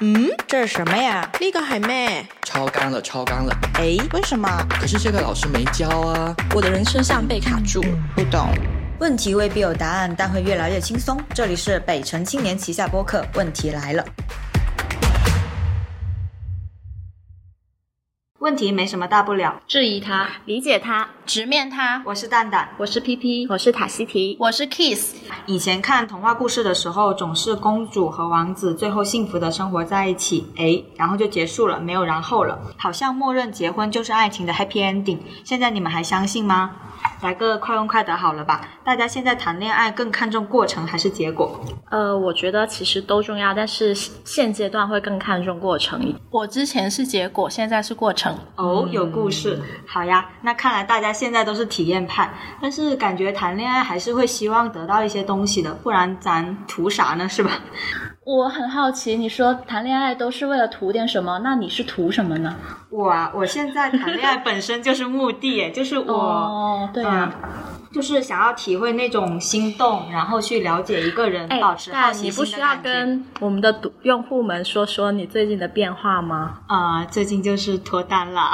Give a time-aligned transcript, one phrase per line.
[0.00, 1.26] 嗯，这是什么呀？
[1.40, 2.26] 呢个系咩？
[2.42, 3.56] 超纲了，超纲了。
[3.78, 4.46] 诶，为什么？
[4.68, 6.36] 可是这个老师没教啊。
[6.54, 7.88] 我的人生像被卡住了。
[8.14, 8.46] 不懂。
[9.00, 11.18] 问题未必有答案，但会越来越轻松。
[11.32, 14.04] 这里是北城青年旗下播客，问题来了。
[18.56, 22.00] 问题没什么大不了，质疑他，理解他，直面他。
[22.06, 25.14] 我是蛋蛋，我是 PP，我是塔西提，我是 Kiss。
[25.44, 35.18] 以前看童话故事的时候，总是公主和王子最后幸福的生活在一起，诶，然后就结束了，没有然后了，好像默认结婚就是爱情的 happy ending。
[35.44, 36.76] 现在你们还相信吗？
[37.22, 38.60] 来个快问快答好了吧？
[38.84, 41.60] 大家现在谈恋爱更看重过程还是结果？
[41.90, 46.14] 呃，我觉得其实都重要，但是现阶段会更看重过程。
[46.30, 48.36] 我之前是结果，现在是过程。
[48.56, 49.60] 哦，有故事。
[49.86, 57.28] 好呀，那看来大家现在都是体验派，但是感觉谈恋爱还是会希望得到一些东西的，不然咱图啥呢？
[57.28, 57.50] 是吧？
[58.26, 61.38] 我很好奇，你说谈恋爱都是为了图点什么？
[61.44, 62.56] 那你是图什么呢？
[62.90, 67.32] 我啊，我现在谈恋爱 本身就是目的，就是我，哦，对啊。
[67.92, 76.58] 就是想要体会那种心动，然后去了解一个人，保持好奇心你不需要跟我们的用户们说说你最近的变化吗？
[76.66, 78.50] 啊，最近就是脱单了。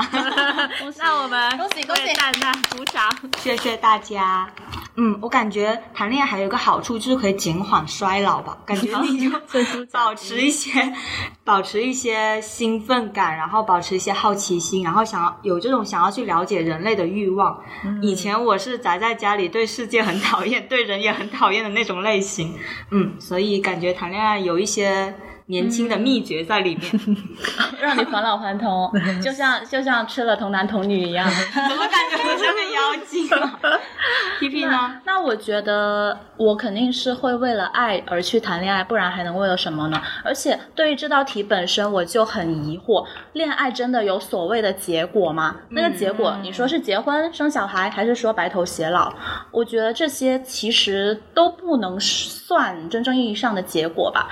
[0.98, 4.48] 那我们恭喜恭喜蛋蛋鼓掌，谢谢大家。
[4.94, 9.40] 嗯，我感觉谈恋爱还有一个好处就是可以减缓衰老吧，感觉你就
[9.92, 10.70] 保持一些，
[11.44, 17.60] 保持一些兴奋感，然后保持一些好奇心，然后想要有这种想要去了解人类的欲望。
[18.00, 22.54] 以前我是宅在家里，对世界很讨厌，对人也很讨厌的那种类型。
[22.90, 25.14] 嗯，所以感觉谈恋爱有一些。
[25.52, 27.16] 年轻的秘诀在里面，
[27.78, 28.90] 让你返老还童，
[29.22, 31.28] 就像就像吃了童男童女一样。
[31.68, 33.60] 怎么感觉我像个妖精啊？
[34.40, 34.98] 皮皮呢？
[35.04, 40.00] 那我觉得我肯定是会为了爱而去谈恋爱，不然还能为了什么呢？
[40.24, 45.56] 而且对于这道题本身，我就很疑惑：恋爱真的有所谓的结果吗？
[45.68, 49.12] 那个结果，你说是结婚生小孩，还是说白头偕老？
[49.50, 52.00] 我觉得这些其实都不能
[52.52, 54.28] 算真正意义上的结果吧。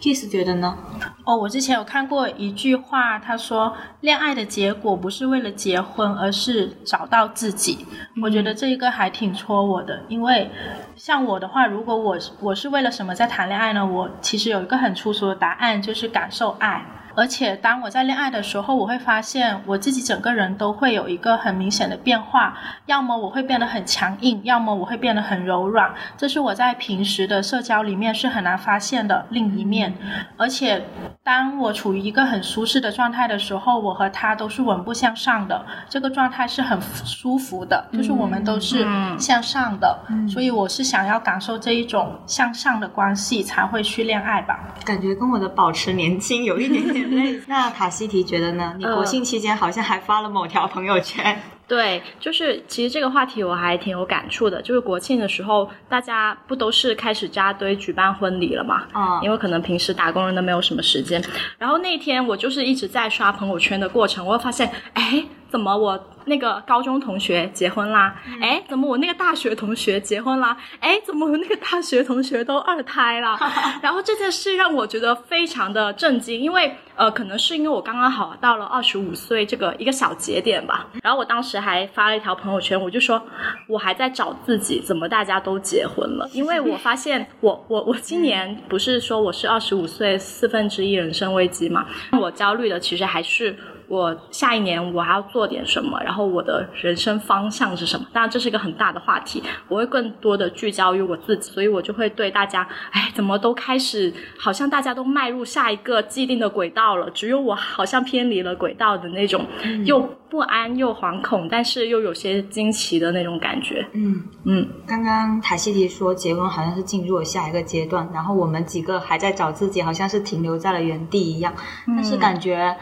[0.00, 0.78] Kiss 觉得呢？
[1.26, 7.84] 哦，我之前有看过一句话，他说恋爱的结果不是为了结婚，而是找到自己。
[8.22, 10.50] 我觉得这一个还挺戳我的，因为
[10.96, 13.84] 像我的话，如果我我是为了什么在谈恋爱呢？
[13.84, 16.82] 我其实有一个很粗俗的答案，就是感受爱。
[17.20, 25.94] 而且当我在恋爱的时候，我会发现我自己整个人都会有一个很明显的变化，要么我会变得很强硬，要么我会变得很柔软。
[26.16, 29.92] 这是我在平时的社交里面是很难发现的另一面。
[30.38, 30.82] 而且
[31.22, 38.86] 当我处于一个很舒适的状态的时候，我和他都是稳步向上的，这个状态是很舒服的，就是我们都是
[39.18, 40.06] 向上的。
[40.26, 44.58] 所以我是想要感受这一种向上的关系，才会去恋爱吧。
[44.86, 47.09] 感觉跟我的保持年轻有一点点。
[47.46, 48.74] 那塔西提觉得呢？
[48.78, 51.40] 你国庆期间好像还发了某条朋友圈。
[51.68, 54.60] 对，就是其实这个话题我还挺有感触的。
[54.60, 58.86] 就是国庆的时候，大家不都是开始扎堆举办婚礼了嘛？
[58.92, 61.22] 啊，因为可能平时打工人都没有什么时间。
[61.58, 66.06] 然后那天我就是一直在刷朋友圈的过程，我会发现，哎，怎么我？
[66.26, 70.54] 那个高中同学结婚啦，哎，怎么我那个大学同学结婚啦？
[70.78, 73.36] 哎，怎么我那个大学同学都二胎了？
[73.82, 80.88] 然后这件事让我觉得非常的震惊，因为呃，可能是因为我刚刚好到了二十五岁这个一个小节点吧。
[81.02, 83.20] 然后我当时还发了一条朋友圈，我就说
[83.66, 86.28] 我还在找自己，怎么大家都结婚了？
[86.34, 91.86] 因为我发现我我我今年不是说我是二十五岁四分之一人生危机嘛？
[92.20, 93.56] 我焦虑的其实还是。
[93.90, 96.00] 我下一年我还要做点什么？
[96.04, 98.06] 然后我的人生方向是什么？
[98.12, 109.44] 当然这是一个很大的话题，我会更多的聚焦于我自己，所以我就会对大家，哎，怎么都开始好像大家都迈入下一个既定的轨道了，只有我好像偏离了轨道的那种，
[109.84, 113.84] 又不安又惶恐，但是又有些惊奇的那种感觉。
[113.92, 121.52] 嗯嗯，刚刚塔西提说结婚好像是进入了下一个阶段，然后我们几个还在找自己，好像是停留在了原地一样，
[121.88, 122.76] 但是感觉。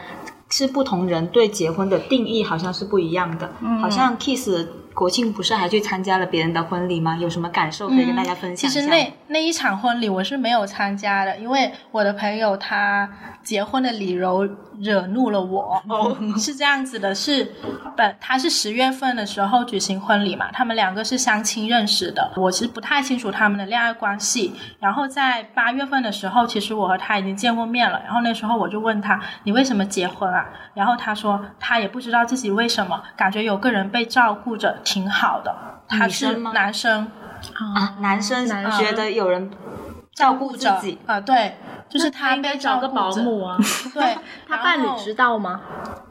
[0.51, 4.49] 是不同人对结婚的定义好像是不一样的，好像 Kiss
[4.99, 7.17] 国庆不是还去参加了别人的婚礼吗？
[7.21, 8.69] 有什么感受可以跟大家分享一下？
[8.69, 13.09] 其实那那一场婚礼我是没有参加的，因为我的朋友他
[13.45, 14.49] 结婚的理由。
[14.81, 17.53] 惹怒了我哦， 是这样子的，是
[17.97, 24.55] 本他是十月份的时候举行婚礼嘛，他们两个是相亲认识的，我其实不太清楚他们的恋爱关系。
[24.79, 30.47] 然后在八月份的时候，其实我和他已经见过面了，然后那时候我就问他，你为什么结婚啊？
[30.75, 35.55] 然后他说他也不知道自己为什么，感觉有个人被照顾着挺好的。
[35.87, 37.11] 他是男生
[37.55, 39.51] 啊，男生觉得有人。
[40.19, 41.57] 照顾着自己啊、对，
[41.89, 43.57] 就是他应该被找个保姆啊。
[43.95, 44.17] 对，
[44.49, 45.61] 他伴侣知道吗？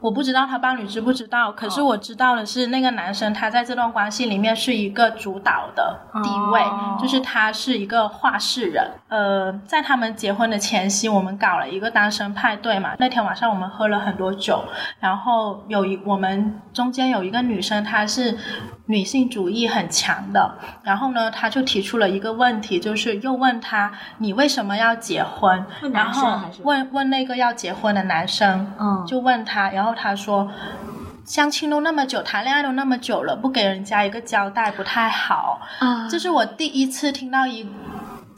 [0.00, 8.90] 我不知道他伴侣知不知道，可哦是我知道的是，那个男生他在这段关系里面是一个主导的地位，哦就是他是一个话事人。
[9.08, 12.94] 呃，在他们结婚的前夕，我们搞了一个单身派对嘛。
[12.98, 14.62] 那天晚上我们喝了很多酒，
[15.00, 18.36] 然后有一我们中间有一个女生，她是
[18.86, 25.64] 女性主义很强的，然后呢，她就提出了一个问题，就是又问他你为什么要结婚？
[25.82, 30.50] 问然后问问那个要结婚的男生，嗯就问他，然后他说。
[31.24, 35.60] 相亲都那么久，谈恋爱都那么久了，不给人家一个交代不太好。
[35.78, 37.68] 啊这是我第一次听到一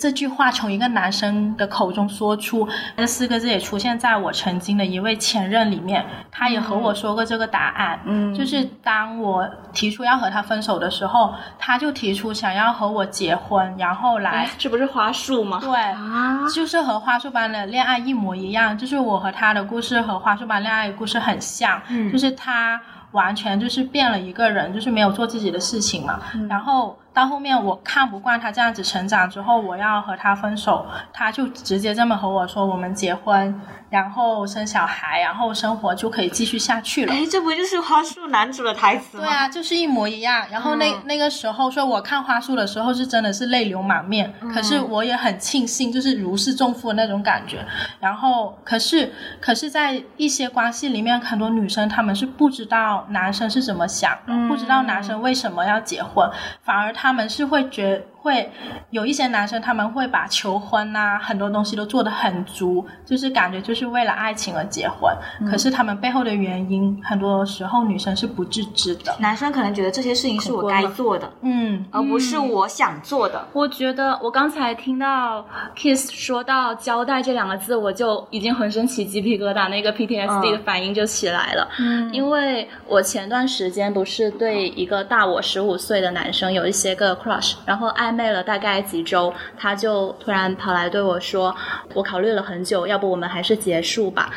[0.00, 2.66] 这句话从一个男生的口中说出，
[2.96, 6.02] 这四个字也出现在我曾经的一位前任里面，
[6.32, 8.00] 他也和我说过这个答案。
[8.06, 15.58] 嗯就是当我提出要和他分手的时候，他就提出想要和我结婚，然后来哎，这不是花束吗？
[15.60, 22.80] 对，啊，就是和花束般的恋爱一模一样，就是我和他的故事和花束般恋爱的故事很像，嗯就是他
[23.12, 26.20] 完全就是变了一个人，就是没有做自己的事情嘛。
[26.34, 33.60] 嗯然后到后面我看不惯他这样子成长之后，我要和他分手，他就直接这么和我说：我们结婚，
[33.90, 37.12] 然后生小孩，然后生活就可以继续下去了。
[37.12, 39.24] 哎，这不就是花束男主的台词吗？
[39.24, 40.46] 对啊，就是一模一样。
[40.50, 44.32] 然后那、嗯那个时候，所以我看花束的时候是真的是泪流满面。
[44.54, 47.66] 可是我也很庆幸，就是如释重负的那种感觉。
[47.98, 56.30] 然后，可是可是在一些关系里面，很多女生她们是不知道男生是怎么想的，不知道男生为什么要结婚，
[56.62, 58.50] 反而他们是会觉会
[58.90, 65.10] 有一些男生他们会把求婚呐、很多东西都做得很足，就是感觉就是为了爱情而结婚。
[65.50, 69.16] 可是他们背后的原因，很多时候女生是不自知的。
[69.20, 73.46] 男生可能觉得这些事情是我该做的，嗯，而不是我想做的。
[73.52, 81.68] 我觉得我刚才听到 Kiss 说到“交代”这两个字，我就已经浑身起鸡皮疙瘩，那个 PTSD 的嗯反应就起来了。
[81.78, 91.54] 嗯，因为我前段时间不是对一个大我十五岁的男生有一些个 crush，然后暧昧了大概几周，他就突然跑来对我说
[91.94, 94.30] ：“我考虑了很久，要不我们还是结束吧？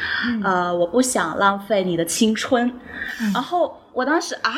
[0.44, 2.72] 呃，我不想浪费你的青春。
[3.34, 4.52] 然后我当时啊。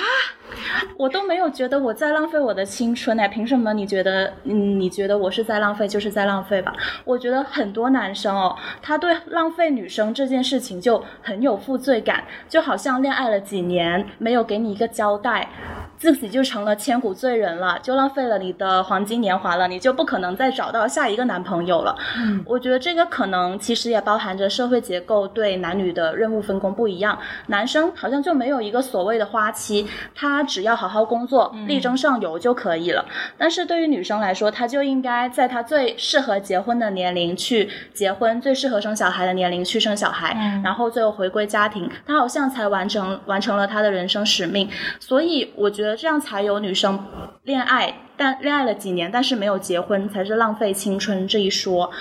[0.97, 6.71] 我都没有觉得我在浪费我的青春哎，凭什么你觉得嗯你觉得我是在浪费就是在浪费吧？
[7.03, 15.49] 我觉得很多男生哦，他对浪费女生这件事情就很有负罪感，就好像恋爱了几年没有给你一个交代，
[15.97, 21.95] 自己就成了千古罪人了，就浪费了你的黄金年华了，你就不可能再找到下一个男朋友了。
[22.17, 33.05] 嗯，我觉得这个可能其实也包含着社会结构对男女的任务分工不一样，男生好像就没有一个所谓的花期，他只要好好工作，力争上游就可以了。
[33.37, 44.69] 但是对于女生来说，她就应该在她最适合结婚的年龄去结婚，最适合生小孩的年龄去生小孩，然后最后回归家庭，她好像才完成完成了她的人生使命。
[44.99, 46.97] 所以我觉得这样才有女生
[47.43, 51.91] 恋爱，但恋爱了几年，但是没有结婚，才是浪费青春这一说。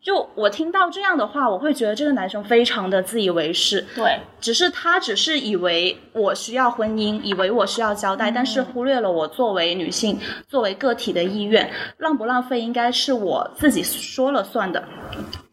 [0.00, 11.68] 就我听到这样的话，我会觉得这个男生非常的自以为是，对，只是他只是以为我需要婚姻，以为我需要交代，但是忽略了我作为女性、作为个体的意愿。
[11.98, 14.82] 浪不浪费应该是我自己说了算的。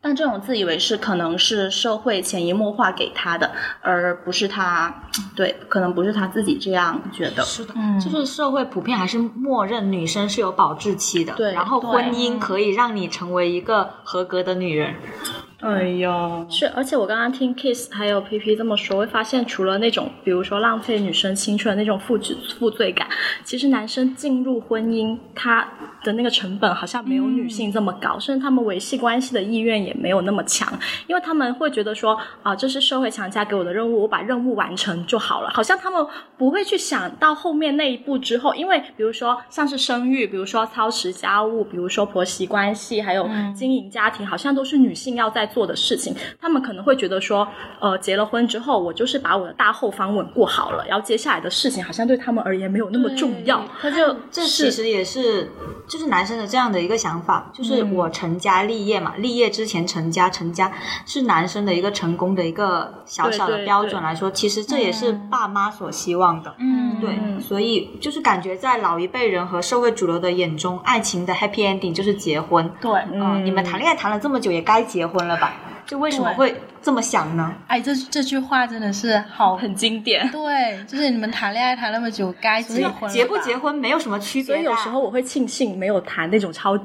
[0.06, 3.52] 但这种自以为是，可能是社会潜移默化给他的，
[3.82, 4.94] 而不是他
[5.36, 7.42] 对，可能不是他自己这样觉得。
[7.42, 14.94] 是的，嗯就是社会普遍还是默认女生是有保质期的，对然后婚姻可以让你成为一个合格的女人。
[15.66, 23.08] 哎呀，是，而且我刚刚听 Kiss 还有 PP 这么说，会发现除了那种，比如说浪费女生青春的那种负罪负罪感，
[23.44, 25.68] 其实男生进入婚姻，他
[26.04, 30.72] 的那个成本好像没有女性这么高，甚至他们维系关系的意愿也没有那么强，
[31.08, 36.06] 因为他们会觉得说，啊，这是社会强加给我的任务，我把任务完成就好了，好像他们
[36.38, 46.14] 不会去想到后面那一步之后，因为比如说像是生育，比如说操持家务，比如说婆媳关系，还有经营家庭，好像都是女性要在做的事情。
[46.42, 47.48] 他们可能会觉得说，
[47.80, 53.64] 呃，结了婚之后，我就是把我的大后方稳固好了，然后接下来的事情好像对他们而言没有那么重要。
[53.82, 55.50] 他就这其实也是
[55.88, 60.70] 就是男生的这样的一个想法，就是我成家立业嘛，立业之前成家，成家
[61.06, 66.54] 是男生的一个成功的一个小小的标准来说，其实这也是爸妈所希望的。
[66.60, 72.70] 嗯，对，所以就是感觉在老一辈人和社会主流的眼中，爱情的 happy ending 就是结婚。
[72.82, 75.45] 对，嗯，你们谈恋爱谈了这么久，也该结婚了吧？
[75.86, 77.52] 就为什么会这么想呢？
[77.66, 80.30] 哎，这这句话真的是好很经典。
[80.30, 84.46] 对，就是你们谈恋爱谈那么久，该结婚了结不结婚没有什么区别。
[84.46, 86.78] 所以有时候我会庆幸没有谈那种超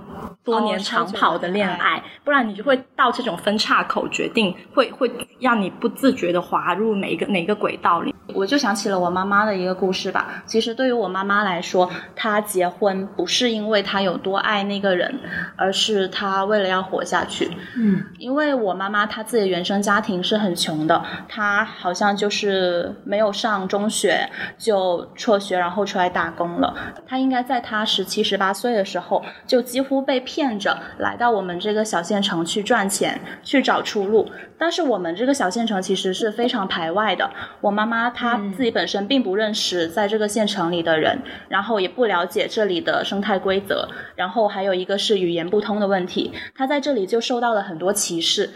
[0.42, 8.14] 多年长跑的恋的爱，不然你就会到这种分岔口，决定会会让你不自觉的滑入哪一个哪一个轨道里。
[8.32, 10.42] 我就想起了我妈妈的一个故事吧。
[10.46, 15.20] 其实对于我妈妈来说，她结婚不是因为她有多爱那个人，
[15.56, 17.50] 而是她为了要活下去。
[17.76, 24.28] 嗯，因为我妈妈她自己的原生家庭是很穷的，他好像就是没有上中学
[24.58, 26.74] 就辍学，然后出来打工了。
[27.06, 34.28] 他应该在他十七、十八岁的时候，就几乎被骗着来到我们这个小县城去赚钱，去找出路。
[34.58, 37.30] 但是我们这个小县城其实是非常排外的。
[37.62, 41.18] 我妈妈她自己本身并不认识在这个县城里的人，
[41.48, 48.50] 然后也不了解这里的生态规则，然后还有一个是语言不通的问题，她在这里就受到了很多歧视。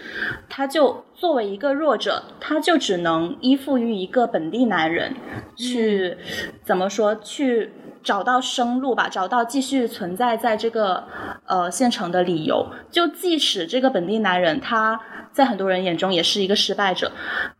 [0.50, 5.14] 她就作为一个弱者，他就只能依附于一个本地男人，
[5.56, 6.18] 去、
[6.62, 7.72] 怎么说去。
[8.04, 11.02] 找到生路吧，找到继续存在在这个
[11.46, 12.66] 呃县城的理由。
[12.90, 15.00] 就即使这个本地男人他
[15.32, 17.10] 在很多人眼中也是一个失败者，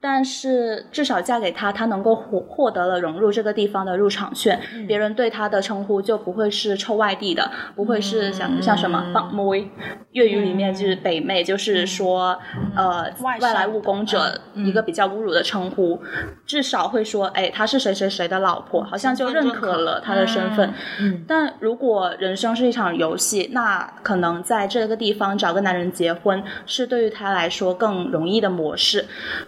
[0.01, 4.61] 但是至少嫁给他，他能够获获得了融入这个地方的入场券。
[4.87, 9.69] 别人对他的称呼就不会是臭外地的，不会是像、像什么帮妹，
[10.13, 12.39] 粤语里面就是北妹，就是说
[12.77, 16.01] 呃外外来务工者一个比较侮辱的称呼，
[16.47, 20.75] 至少会说哎她是谁谁谁的老婆，好像就认可了他的身份。
[21.01, 29.07] 嗯，但如果人生是一场游戏，那可能在这个地方找个男人结婚，是对于他来说更容易的模式。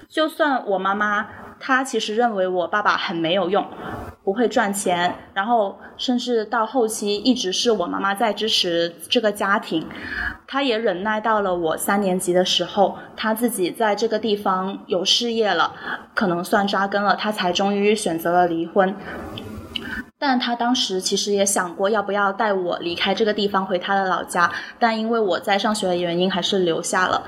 [0.09, 1.27] 就算我妈妈，
[1.59, 3.67] 她其实认为我爸爸很没有用，
[4.23, 9.87] 不会赚钱，然后甚至到后期一直是我妈妈在支持这个家庭，
[10.47, 15.73] 她也忍耐到了我三年级的时候，她自己在这个地方有事业了，
[16.15, 18.95] 可能算扎根了，她才终于选择了离婚。
[20.19, 27.23] 但他当时其实也想过要不要带我离开这个地方回他的老家，但因为我在上学的原因，还是留下了。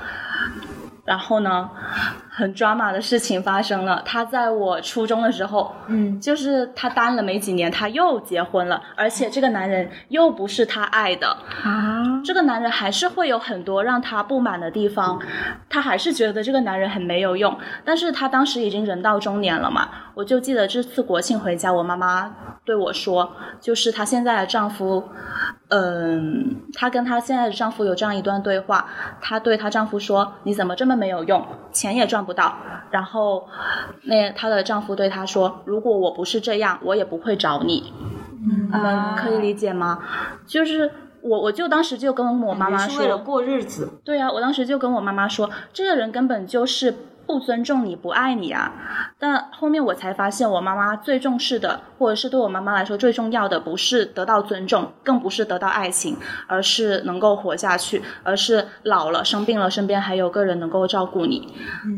[1.05, 1.69] 然后呢，
[2.39, 4.01] 很 drama 的事情发生了。
[4.05, 11.27] 他在我初中的时候，嗯，就是他单了没几年，他又结婚了，而且这个男人又不是他爱的
[11.63, 15.19] 啊，这个男人还是会有很多让他不满的地方，
[15.69, 17.57] 他还是觉得这个男人很没有用。
[17.83, 23.29] 但是他当时已经人到中年了嘛，我就记得这次国庆回家，我妈妈对我说，
[23.59, 25.03] 就是她现在的丈夫，
[25.69, 28.87] 嗯，她跟她现在的丈夫有这样一段对话，
[29.21, 32.55] 她对她丈夫说：“你怎么这么没有用，钱也赚不到。”
[32.91, 33.47] 然后，
[34.03, 37.93] 那她的丈夫对她说：“如果我不是这样，我也不会找你。”
[38.41, 39.99] 你们可以理解吗？
[40.47, 40.89] 就是
[41.21, 43.99] 我，我就当时就跟我妈妈说，为了过日子。
[44.05, 46.93] 对啊，我当时就跟我妈妈说，这个人根本就是
[47.29, 48.73] 不尊重你，不爱你啊。
[49.19, 56.17] 但后面我才发现，我妈妈最重视的，或者是对我妈妈来说最重要的，不是得到尊重，更不是得到爱情，
[56.47, 61.53] 而是能够活下去，而是老了生病了，身边还有个人能够照顾你。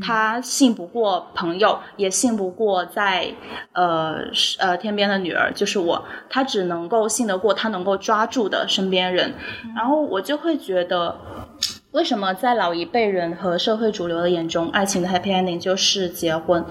[0.06, 3.34] 她信不过朋友，也信不过在
[3.72, 4.18] 呃
[4.60, 9.34] 呃天边的女儿，就是我，她只能够信得过她能够抓住的身边人。
[9.78, 11.16] 然后我就会觉得。
[11.92, 16.64] 为什么在老一辈人和社会主流的眼中，爱情的 happy ending 就是结婚？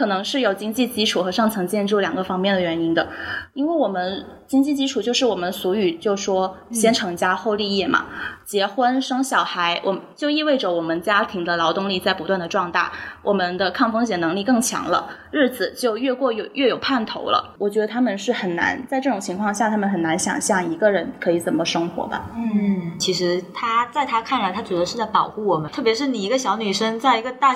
[0.00, 3.06] 可能是有经济基础和上层建筑两个方面的原因的。
[3.52, 8.06] 因为我们经济基础就是我们俗语就说先成家后立业嘛，
[8.46, 12.90] 结婚生小孩，我们就意味着我们家庭的劳动力在不断的壮大，
[13.22, 17.54] 我们的抗风险能力更强了，日子就越过有越有盼头了。
[17.58, 22.30] 我觉得他们是很难在这种情况下，他们很难想象一个人可以怎么生活吧。
[22.34, 27.54] 嗯，其实他在他看来，他觉得是在保护我们，特别是你一个小女生，在一个大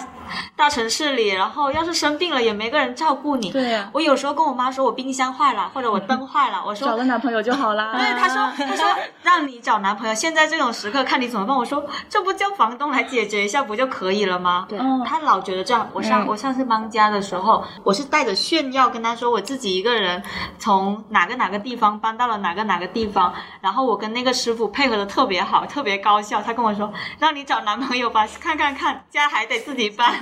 [0.57, 3.51] 大城市里，然后要是生病了也没个人照顾你。
[3.51, 7.93] 对呀我有时候跟我妈说我冰箱坏了，或者我灯 坏了，我说找个男朋友就好啦。
[7.99, 8.87] 对，她说， 她说
[9.23, 11.57] 让你找男朋友，现在这种时刻看你怎么办。
[11.57, 14.67] 我说这不叫房东来解决一下不就可以了吗？
[14.69, 15.89] 对嗯他老觉得这样。
[15.93, 20.23] 我上、我上次搬家的时候，我是带着炫耀跟他说我自己一个人
[20.59, 26.43] 从哪个哪个地方搬到了哪个哪个地方，然后我跟那个师傅配合的特别好，特别高效。
[26.43, 30.13] 他跟我说，让你找男朋友吧，看看看，家还得自己搬。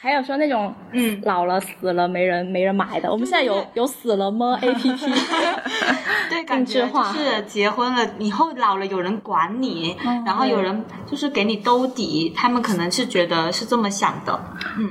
[0.00, 3.10] 还有说那种嗯老老了死了没人没人买的。
[3.10, 5.06] 我们现在有有死了吗 A P P？
[6.30, 14.38] 对，感觉就是结婚了以后老了有人管你，然后有人就是给你兜底，他们可能是觉得是这么想的。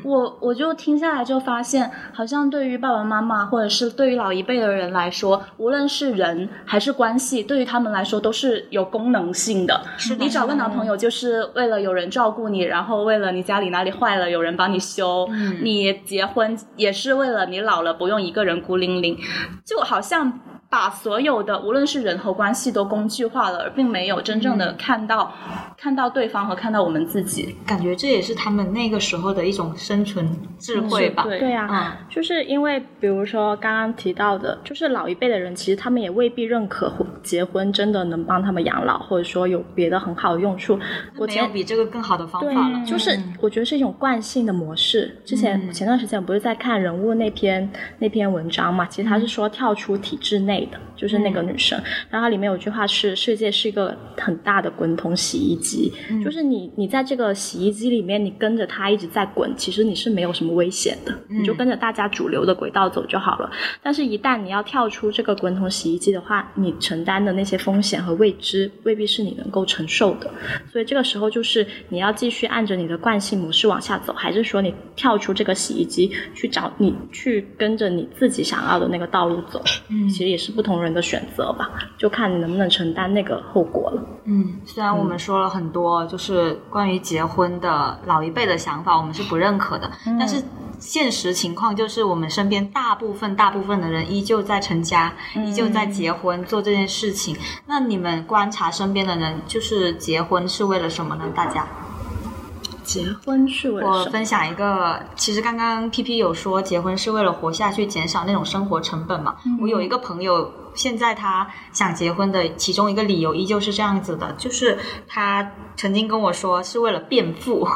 [0.04, 9.82] 我我就听下来就发现，好像对于爸爸妈妈或者是对于老一辈的人来说，无论是人还是关系，对于他们来说都是有功能性的。
[9.98, 15.28] 是的你找个男朋友就是为了有人照顾你，然后为了你家里哪里坏了有人帮你修。
[15.64, 19.18] 你结婚也是为了你老了不用一个人孤零零，
[19.66, 20.40] 就好像。
[20.72, 25.30] 把所有的无论是人和关系都工具化了，而并没有真正的看到、
[25.78, 27.58] 看到对方和看到我们自己。
[27.68, 30.26] 感觉这也是他们那个时候的一种生存
[30.58, 31.24] 智慧吧。
[31.24, 36.90] 对对啊，就是因为比如说刚刚提到的，就是老一辈的人，其实他们也未必认可
[37.22, 40.80] 结婚真的能帮他们养老，或者说有别的很好的用处。
[41.18, 42.86] 我没有比这个更好的方法了。
[42.86, 45.22] 就是我觉得是一种惯性的模式。
[45.26, 51.80] 之前、前段时间不是在看人物那篇那篇文章嘛，其实他是说跳出体制内的，就是那个女生。
[52.10, 55.92] 然后它里面有句话是：世界是一个很大的滚筒洗衣机，
[56.24, 63.50] 就是你你在这个洗衣机里面，你跟着它一直在滚，其实你是没有什么危险的，你就跟着大家主流的轨道走就好了。
[63.82, 70.30] 但是，一旦你要跳出这个滚筒洗衣机的话，你承担的那些风险和未知，未必是你能够承受的。
[70.72, 79.62] 所以这个时候就是你要继续按着你的惯性模式往下走，还是说你跳出这个洗衣机去找你去跟着你自己想要的那个道路走？
[79.90, 84.04] 嗯，其实也是不同人的选择吧，就看你能不能承担那个后果了。
[84.26, 89.90] 嗯，虽然我们说了很多，就是关于结婚的老一辈的想法，我们是不认可的，
[90.20, 90.44] 但是。
[90.82, 95.14] 现实情况就是，我们身边大部分大部分的人依旧在成家，
[95.46, 97.38] 依旧在结婚做这件事情。
[97.68, 101.26] 那你们观察身边的人，就是结婚是为了什么呢？
[101.36, 101.68] 大家？
[102.84, 104.06] 结婚是为了什么？
[104.06, 109.36] 我分享一个，其实刚刚 P P 有说结婚是为了活下去，减少那种生活成本嘛。
[109.60, 117.68] 我有一个朋友，现在他想结婚的其中一个理由依旧是这样子的，就是他曾经跟我说是为了变富，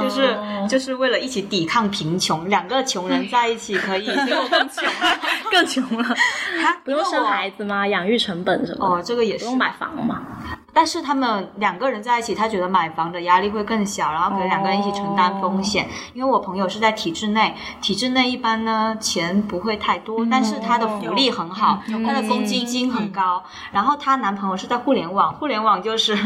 [0.00, 0.36] 就是
[0.68, 5.20] 就是为了一起抵抗贫穷，两个穷人在一起可以比我更穷了，
[5.50, 6.14] 更穷了。
[6.60, 7.86] 他 不用生孩子吗？
[7.86, 8.86] 养育成本什么？
[8.86, 10.22] 哦，这个也是不用买房嘛。
[10.76, 15.88] 但是他们两个人在一起，他觉得买房的压力会更小，然后可以两个人一起承担风险。
[16.14, 23.33] 因为我朋友是在体制内，体制内一般呢钱不会太多，但是他的福利很好，他的公积金很高。
[23.72, 26.16] 然后她男朋友是在互联网，互联网就是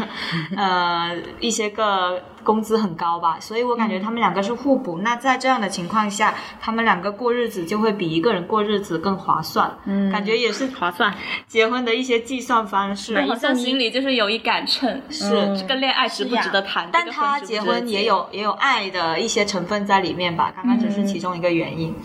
[0.55, 4.99] 呃一些个工资很高吧，所以我感觉他们两个是互补。
[4.99, 9.71] 那在这样的情况下，他们两个过日子就会比一个人过日子更划算。
[9.85, 11.13] 嗯，感觉也是划算。
[11.47, 16.89] 结婚的一些计算方式，好像心里就是有一杆秤，是这个恋爱值不值得谈？
[16.91, 21.95] 但他结婚也有也有爱的一些成分在里面吧，刚刚只是其中一个原因。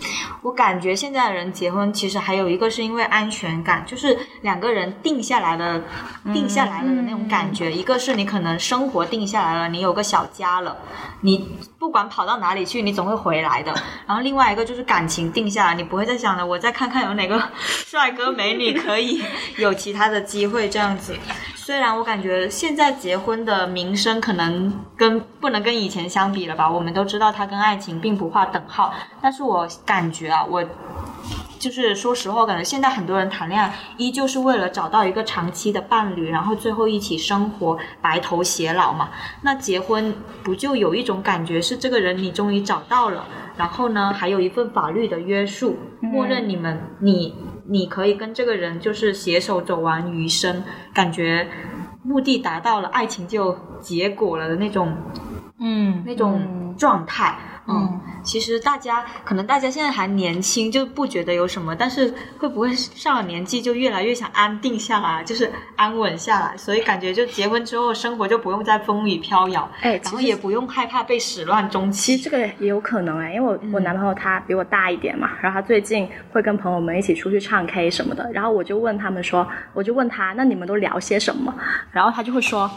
[0.41, 5.81] 我感觉现在的人结婚其实还有一个是因为安全感，就是两个人定下来了，
[6.33, 7.71] 定下来了的那种感觉。
[7.71, 10.75] 一个是你可能生活定下来了，你有个小家了，
[11.21, 13.73] 你不管跑到哪里去，你总会回来的。
[14.07, 19.23] 然后另外一个就是感情定下来，你不会再想着我再看看有哪个帅哥美女可以
[19.57, 21.15] 有其他的机会这样子。
[21.55, 30.63] 虽然我感觉现在结婚的名声可能跟不能跟以前相比了吧，我们都知道它跟爱情并不划等号，但是我感觉啊，我
[31.65, 39.09] 就是说实话，我感觉现在很多人谈恋爱依旧是为了找到一个长期的伴侣，然后最后一起生活，白头偕老嘛。
[39.41, 43.25] 那结婚不就有一种感觉是这个人你终于找到了，
[43.57, 47.33] 然后呢还有一份法律的约束，默认你们你。
[47.67, 50.61] 你可以跟这个人就是携手走完余生，
[50.93, 51.49] 感觉
[52.03, 54.95] 目的达到了，爱情就结果了的那种，
[55.59, 57.35] 嗯，那种状态。
[57.67, 66.55] 嗯，其实大家可能大家现在还年轻，就不觉得有什么，但是会不会上了年纪就越来越想安定下来，就是安稳下来？
[66.55, 72.15] 所以感觉就结婚之后生活就不用再风雨飘摇，哎，然后也不用害怕被始乱终弃。
[72.15, 81.51] 其实这个也有可能哎，因为我我男朋友他比我大一点嘛，然后他最近会跟朋友们一起出去唱 K 什么的，然后我就问他们说，我就问他，那你们都聊些什么？
[81.91, 82.69] 然后他就会说，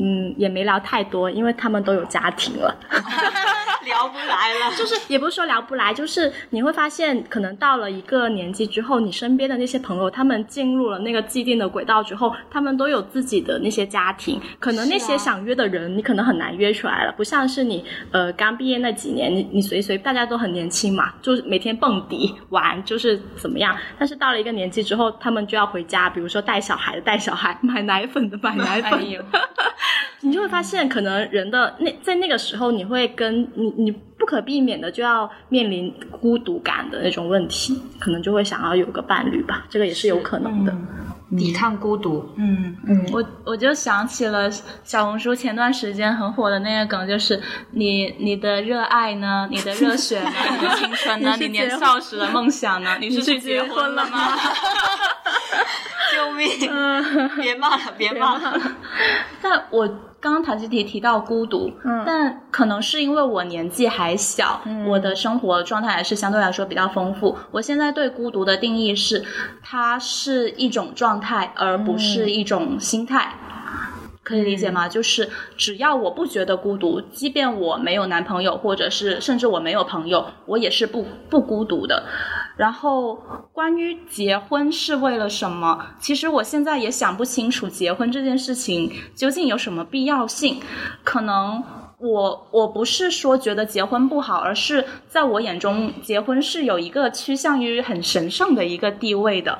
[0.00, 2.76] 嗯，也没聊太多，因为他们都有家庭了。
[3.86, 17.12] 聊不来了， 就是也不是说聊不来，就是你会发现，可能到了一个年纪之后，你身边的那些朋友，他们进入了那个既定的轨道之后，他们都有自己的那些家庭，可能那些想约的人，你可能很难约出来了。
[17.16, 23.76] 不像是你呃刚毕业那几年，你你随随大家都很年轻嘛，就是每天蹦迪玩，就是怎么样。
[23.98, 28.96] 但是到了一个年纪之后，他们就要回家，比如说带小孩的带小孩，买奶粉的买奶粉。
[30.22, 40.74] 你就会发现，可能人的那在那个时候，你会跟你你不不可避免的就要面临孤独感的那种问题，可能就会想要有个伴侣吧，这个也是有可能的。
[41.36, 42.28] 抵抗孤独。
[42.36, 42.76] 嗯，
[43.12, 44.50] 我我就想起了
[44.82, 54.18] 小红书前段时间很火的那个梗，就是你你的热爱呢，你的热血呢，你的青春呢， 你年少时的梦想呢， 你是去结婚了吗？
[56.14, 56.48] 救命！
[57.36, 58.60] 别骂了，别骂了。
[59.42, 59.86] 但我
[60.26, 67.38] 刚刚塔吉提提到孤独，嗯但可能是因为我年纪还小，我的生活状态还是相对来说比较丰富。
[67.52, 69.24] 我现在对孤独的定义是，
[69.62, 73.34] 它是一种状态，而不是一种心态。
[74.24, 74.88] 可以理解吗？
[74.88, 82.02] 就是只要我不觉得孤独，即便我没有男朋友，或者是甚至我没有朋友，我也是不不孤独的。
[82.56, 85.88] 然后关于结婚是为了什么？
[86.00, 90.60] 其实我现在也想不清楚，结婚这件事情究竟有什么必要性？
[91.04, 91.62] 可能
[91.98, 99.58] 我我不是说觉得结婚不好，而是在我眼中，结婚是有一个趋向于很神圣的一个地位的。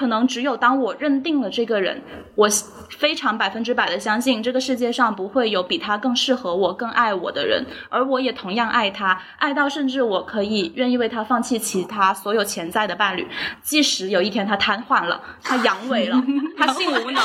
[0.00, 2.00] 可能只有当我认定了这个人，
[2.34, 2.48] 我
[2.88, 13.28] 非常百分之百的相信这个世界上不会有比他更适合我、更爱我的人，而我也同样爱他，爱到甚至我可以愿意为他放弃其他所有潜在的伴侣，
[13.60, 16.24] 即使有一天他瘫痪了，他阳痿了，
[16.56, 17.22] 他性无能，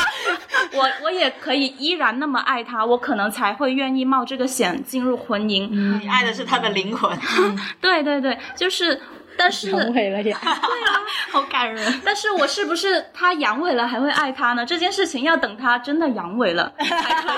[0.72, 5.68] 我我也可以依然那么爱他，我可能才会愿意冒这个险进入婚姻。
[6.00, 7.14] 你爱的是他的灵魂。
[7.78, 8.98] 对对对，就是。
[9.36, 10.38] 但是阳痿了呀！
[11.30, 12.00] 好感人。
[12.04, 14.64] 但是我是不是他阳痿了还会爱他呢？
[14.64, 17.28] 这件事情要等他真的阳痿了才可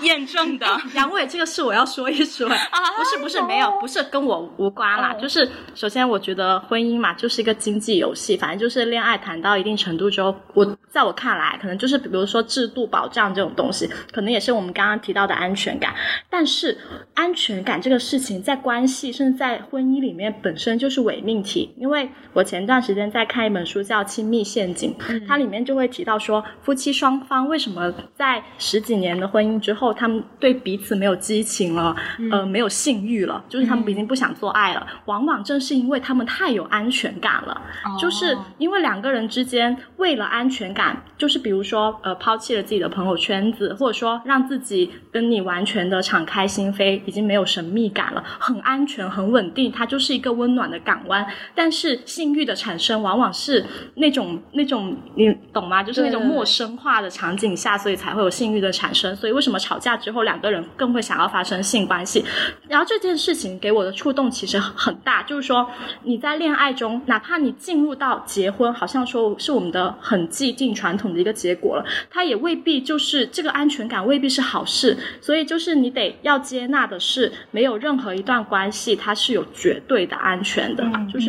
[0.00, 0.66] 以 验证的。
[0.94, 5.14] 阳痿这个事我要说一说，不是不是没有，不是跟我无关啦。
[5.14, 15.94] 就是首先我觉得婚姻嘛，就是一个经济游戏，反正就是恋爱谈到一定程度之后，我在我看来，可能就是比如说制度保障这种东西，可能也是我们刚刚提到的安全感。
[16.30, 16.76] 但是
[17.14, 21.72] 安全感这个事情，在关系甚至在婚姻里面本身就是伪命题。
[21.78, 24.94] 因为我前段时间在看一本书叫《亲密陷阱》，
[25.26, 31.94] 它里面就会提到说，夫妻双方为什么在十几年的婚姻之后，他们对彼此没有激情了，
[32.32, 34.84] 呃，没有性欲了，就是他们已经不想做爱了。
[35.04, 37.62] 往往正是因为他们太有安全感了，
[38.00, 51.26] 就是因为两个人之间为了安全感，就是比如说呃，抛弃了自己的朋友圈子，或者说让自己跟你完全的敞开心扉，已经没有神秘感了，很安全、很稳定，它就是一个温暖的港湾。
[51.54, 55.82] 但是性欲的产生往往是那种那种你懂吗？
[55.82, 59.14] 就是那种陌生化的场景下，所以才会有性欲的产生。
[59.16, 62.24] 所以为什么吵架之后两个人更会想要发生性关系？
[62.68, 65.68] 然后这件事情给我的触动其实很大，就是说
[66.02, 74.96] 你在恋爱中，哪怕你进入到结婚，好像说是我们的很既定传统的一个结果了，它也未必就是这个安全感未必是好事。
[75.20, 81.25] 所以就是你得要接纳的是，没有任何一段关系它是有绝对的安全的，就是。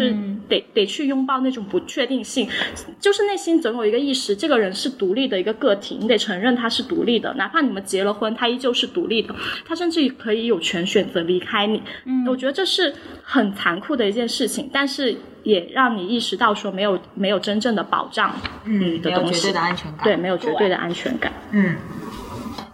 [0.49, 2.47] 得得去拥抱那种不确定性，
[2.99, 11.81] 就是内心总有一个意识，这个人是独立的一个个体，你得承认他是独立的，哪怕你们结了婚，他依旧是独立的，他甚至可以有权选择离开你。
[12.05, 21.75] 嗯，我觉得这是很残酷的一件事情，但是也让你意识到说没有没有真正的保障，嗯的东西，绝对的安全感，对，没有绝对的安全感，嗯。